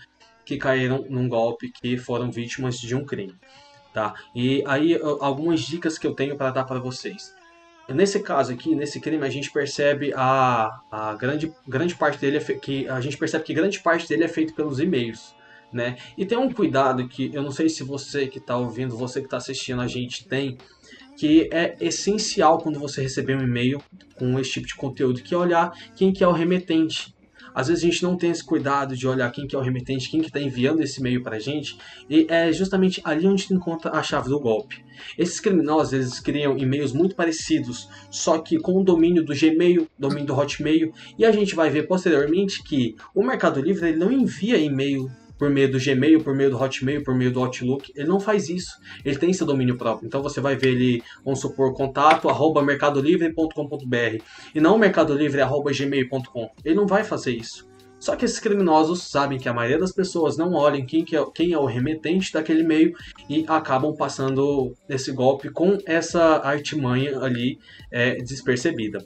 que 0.44 0.56
caíram 0.56 1.04
num 1.08 1.28
golpe, 1.28 1.70
que 1.70 1.98
foram 1.98 2.30
vítimas 2.30 2.76
de 2.78 2.94
um 2.94 3.04
crime. 3.04 3.34
Tá? 3.92 4.14
E 4.34 4.62
aí, 4.66 4.98
algumas 5.20 5.60
dicas 5.60 5.98
que 5.98 6.06
eu 6.06 6.14
tenho 6.14 6.36
para 6.36 6.50
dar 6.50 6.64
para 6.64 6.78
vocês. 6.78 7.34
Nesse 7.88 8.20
caso 8.20 8.52
aqui, 8.52 8.74
nesse 8.74 9.00
crime, 9.00 9.24
a 9.24 9.30
gente 9.30 9.50
percebe 9.50 10.12
a, 10.14 10.80
a 10.90 11.14
grande, 11.14 11.52
grande 11.66 11.94
parte 11.94 12.18
dele 12.18 12.36
é 12.36 12.40
que 12.40 12.86
a 12.86 13.00
gente 13.00 13.16
percebe 13.16 13.44
que 13.44 13.54
grande 13.54 13.80
parte 13.80 14.06
dele 14.06 14.24
é 14.24 14.28
feito 14.28 14.54
pelos 14.54 14.78
e-mails, 14.78 15.34
né? 15.72 15.96
E 16.16 16.24
tem 16.24 16.38
um 16.38 16.52
cuidado 16.52 17.06
que 17.08 17.30
eu 17.32 17.42
não 17.42 17.50
sei 17.50 17.68
se 17.68 17.82
você 17.82 18.26
que 18.26 18.38
está 18.38 18.56
ouvindo, 18.56 18.96
você 18.96 19.20
que 19.20 19.26
está 19.26 19.36
assistindo 19.36 19.80
a 19.80 19.86
gente 19.86 20.26
tem, 20.26 20.56
que 21.16 21.48
é 21.52 21.76
essencial 21.80 22.58
quando 22.58 22.78
você 22.78 23.02
receber 23.02 23.36
um 23.36 23.42
e-mail 23.42 23.82
com 24.16 24.38
esse 24.38 24.52
tipo 24.52 24.66
de 24.66 24.74
conteúdo, 24.74 25.22
que 25.22 25.34
é 25.34 25.36
olhar 25.36 25.72
quem 25.96 26.12
que 26.12 26.22
é 26.22 26.28
o 26.28 26.32
remetente, 26.32 27.14
às 27.58 27.66
vezes 27.66 27.82
a 27.82 27.86
gente 27.86 28.02
não 28.04 28.16
tem 28.16 28.30
esse 28.30 28.44
cuidado 28.44 28.96
de 28.96 29.04
olhar 29.04 29.28
quem 29.32 29.44
que 29.44 29.56
é 29.56 29.58
o 29.58 29.62
remetente, 29.62 30.08
quem 30.08 30.20
que 30.20 30.28
está 30.28 30.40
enviando 30.40 30.80
esse 30.80 31.00
e-mail 31.00 31.24
para 31.24 31.36
a 31.36 31.40
gente, 31.40 31.76
e 32.08 32.24
é 32.28 32.52
justamente 32.52 33.00
ali 33.02 33.26
onde 33.26 33.52
encontra 33.52 33.90
a 33.90 34.00
chave 34.00 34.28
do 34.28 34.38
golpe. 34.38 34.84
Esses 35.16 35.40
criminosos 35.40 35.92
eles 35.92 36.20
criam 36.20 36.56
e-mails 36.56 36.92
muito 36.92 37.16
parecidos, 37.16 37.88
só 38.12 38.38
que 38.38 38.60
com 38.60 38.80
o 38.80 38.84
domínio 38.84 39.24
do 39.24 39.34
Gmail, 39.34 39.88
domínio 39.98 40.26
do 40.26 40.38
Hotmail, 40.38 40.92
e 41.18 41.24
a 41.24 41.32
gente 41.32 41.56
vai 41.56 41.68
ver 41.68 41.88
posteriormente 41.88 42.62
que 42.62 42.94
o 43.12 43.24
Mercado 43.24 43.60
Livre 43.60 43.88
ele 43.88 43.98
não 43.98 44.12
envia 44.12 44.56
e-mail 44.56 45.10
por 45.38 45.48
meio 45.48 45.70
do 45.70 45.78
Gmail, 45.78 46.22
por 46.22 46.34
meio 46.34 46.50
do 46.50 46.60
Hotmail, 46.60 47.02
por 47.02 47.14
meio 47.14 47.32
do 47.32 47.40
Outlook. 47.40 47.92
Ele 47.94 48.08
não 48.08 48.20
faz 48.20 48.48
isso. 48.48 48.72
Ele 49.04 49.16
tem 49.16 49.32
seu 49.32 49.46
domínio 49.46 49.76
próprio. 49.76 50.06
Então 50.06 50.22
você 50.22 50.40
vai 50.40 50.56
ver 50.56 50.70
ele, 50.70 51.02
vamos 51.24 51.40
supor, 51.40 51.72
contato 51.74 52.28
arroba 52.28 52.62
mercadolivre.com.br 52.62 54.22
e 54.54 54.60
não 54.60 54.76
mercadolivre 54.76 55.40
arroba 55.40 55.70
gmail.com. 55.72 56.50
Ele 56.64 56.74
não 56.74 56.86
vai 56.86 57.04
fazer 57.04 57.32
isso. 57.32 57.68
Só 58.00 58.14
que 58.14 58.24
esses 58.24 58.38
criminosos 58.38 59.02
sabem 59.02 59.38
que 59.38 59.48
a 59.48 59.52
maioria 59.52 59.78
das 59.78 59.92
pessoas 59.92 60.36
não 60.36 60.52
olham 60.54 60.86
quem, 60.86 61.04
que 61.04 61.16
é, 61.16 61.24
quem 61.34 61.52
é 61.52 61.58
o 61.58 61.64
remetente 61.64 62.32
daquele 62.32 62.60
e-mail 62.60 62.94
e 63.28 63.44
acabam 63.48 63.94
passando 63.96 64.72
esse 64.88 65.10
golpe 65.10 65.50
com 65.50 65.78
essa 65.84 66.36
artimanha 66.36 67.18
ali 67.18 67.58
é, 67.90 68.14
despercebida. 68.16 69.04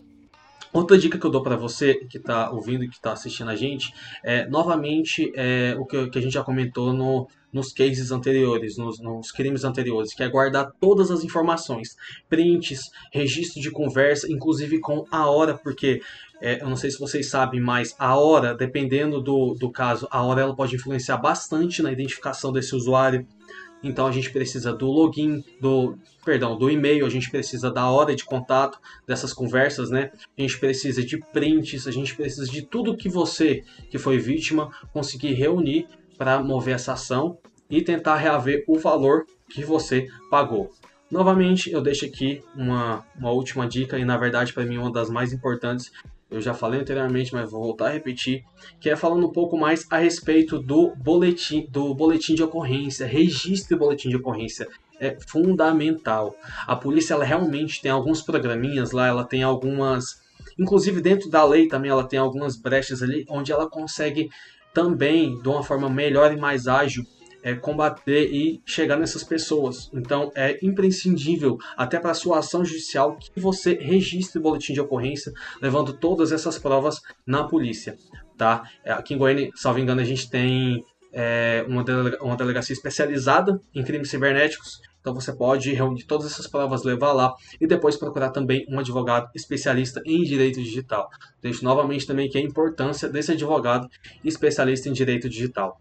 Outra 0.73 0.97
dica 0.97 1.19
que 1.19 1.27
eu 1.27 1.31
dou 1.31 1.43
para 1.43 1.55
você 1.55 1.95
que 1.95 2.17
está 2.17 2.51
ouvindo 2.51 2.83
e 2.83 2.89
que 2.89 2.95
está 2.95 3.13
assistindo 3.13 3.51
a 3.51 3.57
gente 3.57 3.93
é, 4.25 4.47
novamente, 4.49 5.31
é, 5.37 5.77
o 5.79 5.85
que, 5.85 6.09
que, 6.09 6.19
a 6.19 6.23
gente 6.23 6.33
já 6.33 6.43
comentou 6.43 6.95
no, 6.95 7.29
nos 7.53 7.73
cases 7.73 8.11
anteriores, 8.11 8.79
nos, 8.79 8.99
nos, 8.99 9.31
crimes 9.31 9.65
anteriores, 9.65 10.15
que 10.15 10.23
é 10.23 10.29
guardar 10.29 10.73
todas 10.81 11.11
as 11.11 11.23
informações, 11.25 11.95
prints, 12.29 12.91
registro 13.13 13.61
de 13.61 13.71
conversa, 13.71 14.33
inclusive 14.33 14.81
com 14.81 15.05
a 15.11 15.29
hora, 15.29 15.59
porque 15.59 16.01
é, 16.41 16.63
eu 16.63 16.69
não 16.69 16.77
sei 16.77 16.91
se 16.91 16.99
vocês 16.99 17.29
sabem, 17.29 17.61
mas 17.61 17.95
a 17.99 18.17
hora, 18.17 18.55
dependendo 18.55 19.21
do, 19.21 19.55
do 19.55 19.71
caso, 19.71 20.09
a 20.11 20.23
hora 20.23 20.41
ela 20.41 20.57
pode 20.57 20.75
influenciar 20.75 21.19
bastante 21.19 21.83
na 21.83 21.93
identificação 21.93 22.51
desse 22.51 22.75
usuário. 22.75 23.27
Então 23.83 24.07
a 24.07 24.13
gente 24.13 24.31
precisa 24.31 24.73
do 24.73 24.87
login, 24.87 25.43
do 25.61 25.99
perdão, 26.25 26.57
do 26.57 26.71
e-mail, 26.71 27.05
a 27.05 27.11
gente 27.11 27.31
precisa 27.31 27.71
da 27.71 27.91
hora 27.91 28.15
de 28.15 28.25
contato 28.25 28.79
dessas 29.07 29.33
conversas, 29.33 29.91
né? 29.91 30.11
A 30.39 30.41
gente 30.41 30.59
precisa 30.59 31.05
de 31.05 31.19
prints, 31.19 31.87
a 31.87 31.91
gente 31.91 32.15
precisa 32.15 32.51
de 32.51 32.63
tudo 32.63 32.97
que 32.97 33.09
você 33.09 33.65
que 33.91 33.99
foi 33.99 34.19
vítima 34.19 34.71
conseguir 34.93 35.33
reunir 35.33 35.87
para 36.17 36.43
mover 36.43 36.75
essa 36.75 36.93
ação 36.93 37.39
e 37.69 37.83
tentar 37.83 38.17
reaver 38.17 38.65
o 38.69 38.79
valor 38.79 39.25
que 39.49 39.65
você 39.65 40.07
pagou. 40.31 40.71
Novamente, 41.11 41.71
eu 41.71 41.83
deixo 41.83 42.07
aqui 42.07 42.43
uma, 42.57 43.05
uma 43.19 43.31
última 43.31 43.67
dica 43.69 43.99
e 43.99 44.05
na 44.05 44.17
verdade 44.17 44.53
para 44.53 44.65
mim 44.65 44.79
uma 44.79 44.91
das 44.91 45.11
mais 45.11 45.33
importantes 45.33 45.93
eu 46.33 46.41
já 46.41 46.55
falei 46.55 46.81
anteriormente, 46.81 47.33
mas 47.35 47.51
vou 47.51 47.63
voltar 47.63 47.89
a 47.89 47.91
repetir, 47.91 48.43
que 48.81 48.89
é 48.89 48.97
falando 48.97 49.27
um 49.27 49.33
pouco 49.33 49.57
mais 49.57 49.87
a 49.91 49.99
respeito 49.99 50.59
do 50.59 50.95
boletim, 50.97 51.67
do 51.71 51.95
boletim 51.95 52.35
de 52.35 52.43
ocorrência, 52.43 53.07
registro 53.07 53.77
de 53.77 53.79
boletim 53.79 54.09
de 54.09 54.17
ocorrência. 54.17 54.67
É 54.99 55.17
fundamental. 55.29 56.35
A 56.67 56.75
polícia 56.75 57.13
ela 57.15 57.25
realmente 57.25 57.83
tem 57.83 57.91
alguns 57.91 58.23
programinhas 58.23 58.93
lá, 58.93 59.09
ela 59.09 59.25
tem 59.25 59.43
algumas, 59.43 60.23
inclusive 60.59 61.01
dentro 61.01 61.29
da 61.29 61.45
lei 61.45 61.69
também 61.69 61.91
ela 61.91 62.05
tem 62.05 62.19
algumas 62.19 62.57
brechas 62.57 63.03
ali 63.03 63.27
onde 63.29 63.53
ela 63.53 63.69
consegue 63.69 64.31
também 64.73 65.39
de 65.43 65.49
uma 65.49 65.63
forma 65.63 65.91
melhor 65.91 66.33
e 66.33 66.37
mais 66.37 66.67
ágil 66.67 67.05
é, 67.43 67.55
combater 67.55 68.31
e 68.33 68.63
chegar 68.65 68.97
nessas 68.97 69.25
pessoas. 69.25 69.91
Então 69.93 70.31
é 70.35 70.59
imprescindível, 70.65 71.59
até 71.77 71.99
para 71.99 72.13
a 72.13 72.15
sua 72.15 72.39
ação 72.39 72.65
judicial, 72.65 73.17
que 73.17 73.41
você 73.41 73.75
registre 73.75 74.39
o 74.39 74.43
boletim 74.43 74.73
de 74.73 74.81
ocorrência, 74.81 75.33
levando 75.61 75.93
todas 75.93 76.33
essas 76.33 76.59
provas 76.59 77.01
na 77.27 77.45
polícia. 77.45 77.97
Tá? 78.37 78.63
É, 78.85 78.93
aqui 78.93 79.15
em 79.15 79.19
Goiânia, 79.19 79.51
salvo 79.55 79.79
engano, 79.79 80.01
a 80.01 80.05
gente 80.05 80.29
tem 80.31 80.85
é, 81.13 81.65
uma, 81.69 81.85
delega 81.85 82.23
uma 82.23 82.37
delegacia 82.37 82.73
especializada 82.73 83.61
em 83.75 83.83
crimes 83.83 84.11
cibernéticos. 84.11 84.81
Então 85.01 85.13
você 85.13 85.33
pode 85.33 85.73
reunir 85.73 86.05
todas 86.05 86.31
essas 86.31 86.47
provas, 86.47 86.85
levar 86.85 87.13
lá 87.13 87.35
e 87.61 87.67
depois 87.67 87.97
procurar 87.97 88.31
também 88.31 88.65
um 88.69 88.79
advogado 88.79 89.29
especialista 89.35 90.01
em 90.07 90.23
direito 90.23 90.63
digital. 90.63 91.09
Deixo 91.43 91.65
novamente 91.65 92.07
também 92.07 92.31
que 92.31 92.39
a 92.39 92.41
importância 92.41 93.09
desse 93.09 93.33
advogado 93.33 93.89
especialista 94.25 94.89
em 94.89 94.93
direito 94.93 95.29
digital. 95.29 95.81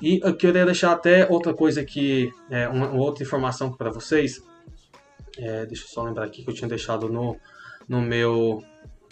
E 0.00 0.20
eu 0.22 0.34
queria 0.34 0.64
deixar 0.64 0.92
até 0.92 1.26
outra 1.28 1.52
coisa 1.52 1.80
aqui, 1.80 2.30
é, 2.50 2.68
uma, 2.68 2.88
uma 2.88 3.02
outra 3.02 3.22
informação 3.22 3.72
para 3.72 3.90
vocês. 3.90 4.42
É, 5.38 5.66
deixa 5.66 5.84
eu 5.84 5.88
só 5.88 6.02
lembrar 6.02 6.24
aqui 6.24 6.42
que 6.42 6.50
eu 6.50 6.54
tinha 6.54 6.68
deixado 6.68 7.08
no, 7.08 7.36
no 7.88 8.00
meu 8.00 8.62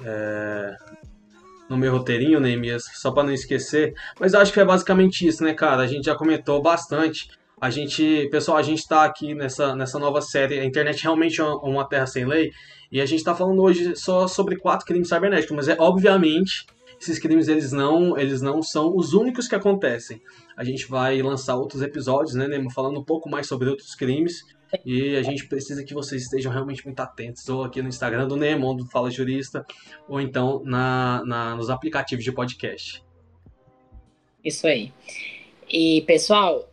é, 0.05 0.77
no 1.69 1.77
meu 1.77 1.93
roteirinho, 1.93 2.41
Neemias, 2.41 2.85
só 2.95 3.11
para 3.11 3.25
não 3.25 3.33
esquecer. 3.33 3.93
Mas 4.19 4.33
eu 4.33 4.41
acho 4.41 4.53
que 4.53 4.61
é 4.61 4.65
basicamente 4.65 5.27
isso, 5.27 5.45
né, 5.45 5.53
cara? 5.53 5.83
A 5.83 5.87
gente 5.87 6.07
já 6.07 6.15
comentou 6.15 6.63
bastante. 6.63 7.29
A 7.61 7.71
gente, 7.71 8.29
pessoal, 8.31 8.57
a 8.57 8.63
gente 8.63 8.79
está 8.79 9.05
aqui 9.05 9.35
nessa, 9.35 9.75
nessa 9.77 9.99
nova 9.99 10.23
série. 10.23 10.61
A 10.61 10.65
internet 10.65 11.03
realmente 11.03 11.41
é 11.41 11.45
uma 11.45 11.87
terra 11.87 12.07
sem 12.07 12.25
lei. 12.25 12.51
E 12.91 13.01
a 13.01 13.07
gente 13.07 13.19
está 13.19 13.35
falando 13.35 13.61
hoje 13.61 13.95
só 13.97 14.27
sobre 14.27 14.57
quatro 14.57 14.87
crimes 14.87 15.09
cibernéticos. 15.09 15.55
Mas 15.55 15.69
é 15.69 15.77
obviamente 15.79 16.67
esses 17.01 17.19
crimes 17.19 17.49
eles 17.49 17.73
não, 17.73 18.19
eles 18.19 18.41
não 18.41 18.63
são 18.63 18.97
os 18.97 19.13
únicos 19.13 19.47
que 19.47 19.55
acontecem. 19.55 20.21
A 20.57 20.65
gente 20.65 20.87
vai 20.87 21.21
lançar 21.23 21.57
outros 21.57 21.83
episódios, 21.83 22.35
né, 22.35 22.49
Nemo, 22.49 22.71
falando 22.71 22.99
um 22.99 23.05
pouco 23.05 23.29
mais 23.29 23.47
sobre 23.47 23.69
outros 23.69 23.95
crimes. 23.95 24.43
E 24.85 25.17
a 25.17 25.23
gente 25.23 25.47
precisa 25.47 25.83
que 25.83 25.95
vocês 25.95 26.23
estejam 26.23 26.53
realmente 26.53 26.85
muito 26.85 27.01
atentos, 27.01 27.49
ou 27.49 27.65
aqui 27.65 27.81
no 27.81 27.89
Instagram 27.89 28.29
do 28.29 28.37
Nemo, 28.37 28.75
do 28.75 28.85
Fala 28.87 29.11
Jurista, 29.11 29.65
ou 30.07 30.21
então 30.21 30.63
na, 30.65 31.23
na, 31.25 31.57
nos 31.57 31.71
aplicativos 31.71 32.23
de 32.23 32.31
podcast. 32.31 33.03
Isso 34.45 34.67
aí. 34.67 34.93
E, 35.71 36.03
pessoal, 36.03 36.69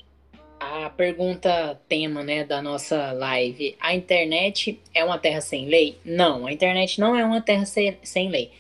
a 0.60 0.90
pergunta 0.90 1.80
tema 1.88 2.24
né, 2.24 2.44
da 2.44 2.62
nossa 2.62 3.12
live: 3.14 3.76
a 3.80 3.94
internet 3.94 4.80
é 4.94 5.04
uma 5.04 5.18
terra 5.18 5.42
sem 5.42 5.68
lei? 5.68 5.98
Não, 6.04 6.46
a 6.46 6.52
internet 6.52 7.00
não 7.00 7.16
é 7.16 7.24
uma 7.24 7.42
terra 7.42 7.66
sem, 7.66 7.98
sem 8.04 8.30
lei. 8.30 8.52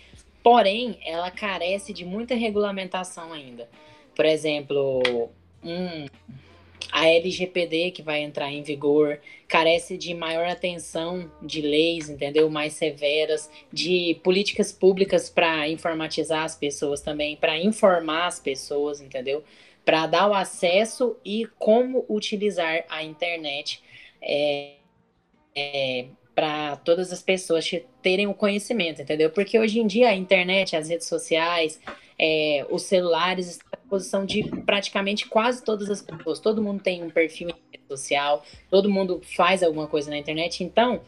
Porém, 0.45 0.99
ela 1.03 1.31
carece 1.31 1.91
de 1.91 2.05
muita 2.05 2.36
regulamentação 2.36 3.34
ainda. 3.34 3.67
Por 4.15 4.25
exemplo, 4.25 5.01
um, 5.63 6.05
a 6.91 7.08
LGPD 7.08 7.89
que 7.89 8.03
vai 8.03 8.21
entrar 8.21 8.51
em 8.51 8.62
vigor 8.62 9.19
carece 9.47 9.97
de 9.97 10.13
maior 10.13 10.45
atenção 10.45 11.31
de 11.41 11.62
leis, 11.62 12.12
entendeu? 12.12 12.47
Mais 12.47 12.73
severas, 12.73 13.49
de 13.73 14.19
políticas 14.23 14.71
públicas 14.71 15.31
para 15.31 15.67
informatizar 15.67 16.43
as 16.43 16.55
pessoas 16.55 17.01
também, 17.01 17.36
para 17.36 17.58
informar 17.58 18.27
as 18.27 18.39
pessoas, 18.39 19.01
entendeu? 19.01 19.43
Para 19.84 20.05
dar 20.05 20.29
o 20.29 20.34
acesso 20.36 21.17
e 21.25 21.47
como 21.58 22.05
utilizar 22.08 22.86
a 22.88 23.03
internet 23.03 23.81
é, 24.21 24.73
é, 25.55 26.05
para 26.36 26.76
todas 26.76 27.13
as 27.13 27.24
pessoas 27.24 27.71
terem 28.02 28.28
o 28.28 28.34
conhecimento, 28.34 29.02
entendeu? 29.02 29.30
Porque 29.30 29.58
hoje 29.58 29.80
em 29.80 29.88
dia 29.88 30.10
a 30.10 30.13
internet, 30.13 30.76
as 30.76 30.89
redes 30.89 31.08
sociais, 31.08 31.80
é, 32.19 32.65
os 32.69 32.84
celulares 32.84 33.48
estão 33.48 33.67
à 33.71 33.78
disposição 33.78 34.26
de 34.26 34.43
praticamente 34.65 35.28
quase 35.28 35.63
todas 35.63 35.89
as 35.89 36.02
pessoas. 36.02 36.39
Todo 36.39 36.62
mundo 36.62 36.84
tem 36.84 37.02
um 37.02 37.10
perfil 37.10 37.50
social, 37.88 38.43
todo 38.69 38.89
mundo 38.89 39.21
faz 39.36 39.63
alguma 39.63 39.88
coisa 39.88 40.10
na 40.10 40.17
internet. 40.17 40.62
Então, 40.62 41.02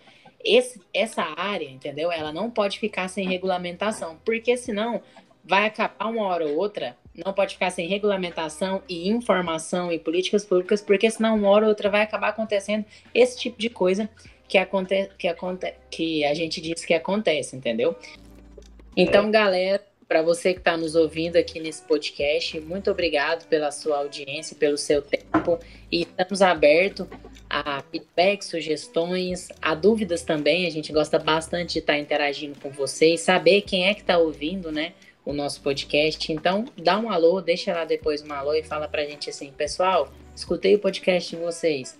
esse, 0.43 0.79
essa 0.93 1.23
área, 1.35 1.69
entendeu? 1.69 2.09
Ela 2.09 2.31
não 2.31 2.49
pode 2.49 2.79
ficar 2.79 3.09
sem 3.09 3.27
regulamentação, 3.27 4.17
porque 4.23 4.55
senão 4.55 5.01
vai 5.43 5.65
acabar 5.65 6.07
uma 6.07 6.23
hora 6.23 6.45
ou 6.45 6.55
outra. 6.55 6.95
Não 7.13 7.33
pode 7.33 7.55
ficar 7.55 7.71
sem 7.71 7.87
regulamentação 7.87 8.81
e 8.87 9.09
informação 9.09 9.91
e 9.91 9.97
políticas 9.97 10.45
públicas, 10.45 10.81
porque 10.81 11.09
senão 11.09 11.35
uma 11.35 11.49
hora 11.49 11.65
ou 11.65 11.69
outra 11.69 11.89
vai 11.89 12.01
acabar 12.01 12.29
acontecendo 12.29 12.85
esse 13.13 13.37
tipo 13.39 13.59
de 13.59 13.69
coisa 13.69 14.09
que, 14.47 14.57
aconte 14.57 15.09
que, 15.17 15.27
aconte 15.27 15.73
que 15.89 16.23
a 16.23 16.33
gente 16.33 16.61
diz 16.61 16.85
que 16.85 16.93
acontece, 16.93 17.55
entendeu? 17.55 17.95
Então, 18.95 19.29
galera, 19.29 19.83
para 20.07 20.21
você 20.21 20.53
que 20.53 20.59
está 20.59 20.77
nos 20.77 20.95
ouvindo 20.95 21.35
aqui 21.35 21.59
nesse 21.59 21.81
podcast, 21.83 22.59
muito 22.61 22.89
obrigado 22.89 23.45
pela 23.47 23.71
sua 23.71 23.97
audiência, 23.97 24.55
pelo 24.55 24.77
seu 24.77 25.01
tempo. 25.01 25.59
E 25.91 26.03
estamos 26.03 26.41
abertos 26.41 27.05
a 27.49 27.81
feedback, 27.91 28.43
sugestões, 28.43 29.49
a 29.61 29.75
dúvidas 29.75 30.21
também. 30.21 30.65
A 30.65 30.69
gente 30.69 30.93
gosta 30.93 31.19
bastante 31.19 31.73
de 31.73 31.79
estar 31.79 31.93
tá 31.93 31.99
interagindo 31.99 32.57
com 32.59 32.69
vocês, 32.69 33.21
saber 33.21 33.61
quem 33.61 33.87
é 33.87 33.93
que 33.93 34.01
está 34.01 34.17
ouvindo, 34.17 34.71
né? 34.71 34.93
O 35.25 35.33
nosso 35.33 35.61
podcast. 35.61 36.31
Então, 36.31 36.65
dá 36.77 36.97
um 36.97 37.09
alô, 37.09 37.41
deixa 37.41 37.73
lá 37.73 37.83
depois 37.83 38.21
um 38.23 38.31
alô 38.31 38.53
e 38.53 38.63
fala 38.63 38.87
pra 38.87 39.03
gente 39.03 39.29
assim, 39.29 39.51
pessoal, 39.51 40.11
escutei 40.33 40.75
o 40.75 40.79
podcast 40.79 41.35
de 41.35 41.41
vocês. 41.41 41.99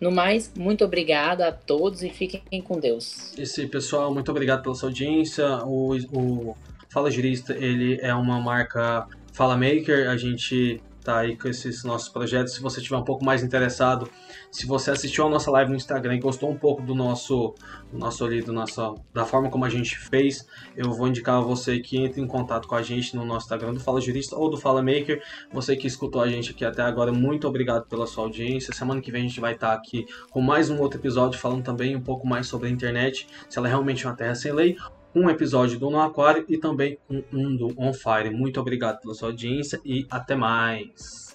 No 0.00 0.10
mais, 0.10 0.52
muito 0.56 0.84
obrigado 0.84 1.42
a 1.42 1.50
todos 1.50 2.02
e 2.02 2.10
fiquem 2.10 2.60
com 2.62 2.78
Deus. 2.78 3.32
Esse 3.38 3.66
pessoal, 3.66 4.12
muito 4.12 4.30
obrigado 4.30 4.62
pela 4.62 4.74
sua 4.74 4.90
audiência. 4.90 5.46
O, 5.64 5.96
o 6.12 6.56
Fala 6.88 7.10
Jurista, 7.10 7.54
ele 7.54 7.98
é 8.02 8.14
uma 8.14 8.40
marca 8.40 9.06
Fala 9.32 9.56
Maker. 9.56 10.08
A 10.10 10.16
gente 10.16 10.80
tá 11.06 11.18
aí 11.18 11.36
com 11.36 11.48
esses 11.48 11.84
nossos 11.84 12.08
projetos. 12.08 12.54
Se 12.54 12.60
você 12.60 12.78
estiver 12.78 12.96
um 12.96 13.04
pouco 13.04 13.24
mais 13.24 13.42
interessado, 13.42 14.10
se 14.50 14.66
você 14.66 14.90
assistiu 14.90 15.26
a 15.26 15.30
nossa 15.30 15.50
live 15.52 15.70
no 15.70 15.76
Instagram 15.76 16.16
e 16.16 16.18
gostou 16.18 16.50
um 16.50 16.56
pouco 16.56 16.82
do 16.82 16.94
nosso, 16.94 17.54
do 17.92 17.98
nosso 17.98 18.24
ali, 18.24 18.42
do 18.42 18.52
nosso, 18.52 18.96
da 19.14 19.24
forma 19.24 19.48
como 19.48 19.64
a 19.64 19.68
gente 19.68 19.96
fez, 19.96 20.46
eu 20.76 20.90
vou 20.92 21.06
indicar 21.06 21.36
a 21.36 21.40
você 21.40 21.78
que 21.78 21.96
entre 21.98 22.20
em 22.20 22.26
contato 22.26 22.66
com 22.66 22.74
a 22.74 22.82
gente 22.82 23.14
no 23.14 23.24
nosso 23.24 23.46
Instagram 23.46 23.74
do 23.74 23.80
Fala 23.80 24.00
Jurista 24.00 24.36
ou 24.36 24.50
do 24.50 24.56
Fala 24.56 24.82
Maker. 24.82 25.22
Você 25.52 25.76
que 25.76 25.86
escutou 25.86 26.20
a 26.20 26.28
gente 26.28 26.50
aqui 26.50 26.64
até 26.64 26.82
agora, 26.82 27.12
muito 27.12 27.46
obrigado 27.46 27.86
pela 27.86 28.06
sua 28.06 28.24
audiência. 28.24 28.74
Semana 28.74 29.00
que 29.00 29.12
vem 29.12 29.22
a 29.22 29.28
gente 29.28 29.40
vai 29.40 29.54
estar 29.54 29.72
aqui 29.72 30.06
com 30.30 30.40
mais 30.40 30.70
um 30.70 30.80
outro 30.80 30.98
episódio 30.98 31.38
falando 31.38 31.62
também 31.62 31.94
um 31.94 32.02
pouco 32.02 32.26
mais 32.26 32.48
sobre 32.48 32.68
a 32.68 32.70
internet, 32.70 33.28
se 33.48 33.58
ela 33.58 33.68
é 33.68 33.70
realmente 33.70 34.04
é 34.04 34.08
uma 34.08 34.16
terra 34.16 34.34
sem 34.34 34.52
lei 34.52 34.76
um 35.14 35.30
episódio 35.30 35.78
do 35.78 35.90
No 35.90 36.00
Aquário 36.00 36.44
e 36.48 36.58
também 36.58 36.98
um, 37.32 37.56
do 37.56 37.74
On 37.78 37.92
Fire. 37.92 38.30
Muito 38.30 38.60
obrigado 38.60 39.00
pela 39.00 39.14
sua 39.14 39.28
audiência 39.28 39.80
e 39.84 40.06
até 40.10 40.34
mais. 40.34 41.25